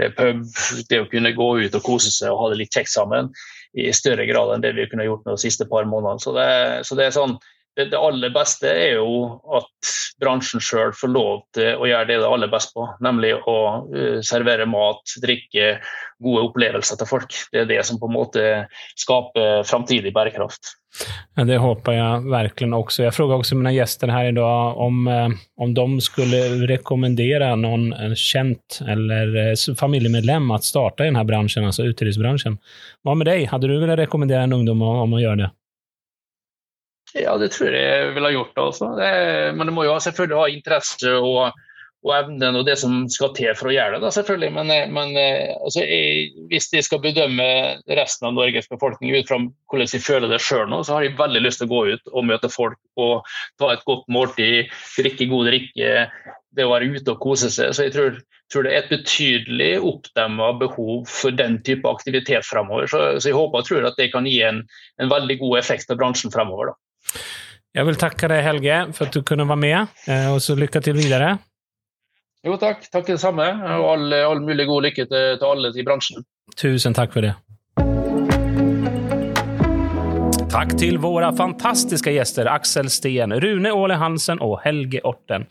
[0.00, 0.42] eh, pub,
[0.90, 3.30] det å kunne gå ut og kose seg og ha det litt kjekt sammen
[3.78, 6.20] i større grad enn det vi kunne gjort de siste par månedene.
[6.20, 6.50] Så det,
[6.88, 7.38] så det er sånn
[7.76, 12.18] det, det, aller beste er jo at bransjen sjøl får lov til å gjøre det
[12.18, 13.56] det er aller best på, nemlig å
[13.86, 15.76] uh, servere mat, drikke,
[16.20, 17.38] gode opplevelser til folk.
[17.52, 18.44] Det er det som på en måte
[18.98, 20.74] skaper framtidig bærekraft.
[21.38, 23.04] Ja, det håper jeg virkelig også.
[23.04, 27.92] Jeg spurte også mine gjester her i dag om, eh, om de skulle rekommendere noen
[28.18, 32.58] kjent eller eh, familiemedlem å starte i denne bransjen, altså utelivsbransjen.
[33.06, 33.46] Hva med deg?
[33.52, 35.50] Hadde du villet rekommendere en ungdom om å gjøre det?
[37.18, 38.58] Ja, det tror jeg jeg ha gjort.
[38.58, 38.94] Også.
[38.98, 39.10] Det,
[39.56, 41.58] men det må jo selvfølgelig ha interesse og,
[42.06, 44.02] og evnen og det som skal til for å gjøre det.
[44.04, 44.50] Da, selvfølgelig.
[44.56, 47.48] Men, men altså, jeg, hvis jeg skal bedømme
[47.98, 51.18] resten av Norges befolkning ut fra hvordan de føler det sjøl nå, så har jeg
[51.18, 55.30] veldig lyst til å gå ut og møte folk og ta et godt måltid, drikke
[55.32, 56.04] god drikke,
[56.56, 57.74] det å være ute og kose seg.
[57.74, 58.20] Så jeg tror,
[58.52, 62.88] tror det er et betydelig oppdemma behov for den type aktivitet fremover.
[62.90, 64.64] Så, så, jeg håper og tror at det kan gi en,
[65.02, 66.72] en veldig god effekt av bransjen fremover.
[66.72, 66.80] Da.
[67.76, 70.00] Jeg vil takke deg, Helge, for at du kunne være med.
[70.10, 71.36] Eh, og så lykke til videre.
[72.46, 72.86] Jo, takk.
[72.90, 73.46] Takk det samme.
[73.76, 76.26] Og all, all mulig god lykke til, til alle i bransjen.
[76.58, 77.36] Tusen takk for det.
[80.50, 85.46] Takk til våre fantastiske gjester Aksel Steen, Rune Åle Hansen og Helge Orten.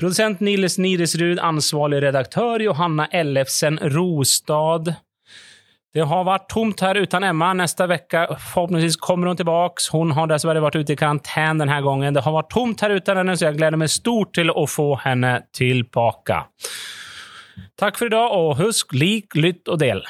[0.00, 4.96] Produsent Nils Niresrud, ansvarlig redaktør Johanna Ellefsen Rostad.
[5.92, 7.50] Det har vært tomt her uten Emma.
[7.52, 9.84] Neste uke forhåpentligvis kommer hun tilbake.
[9.92, 12.16] Hun har dessverre vært ute i karantän denne gangen.
[12.16, 14.94] Det har vært tomt her uten henne, så jeg gleder meg stort til å få
[15.04, 16.40] henne tilbake.
[17.76, 20.00] Takk for i dag, og husk lik, lytt og del.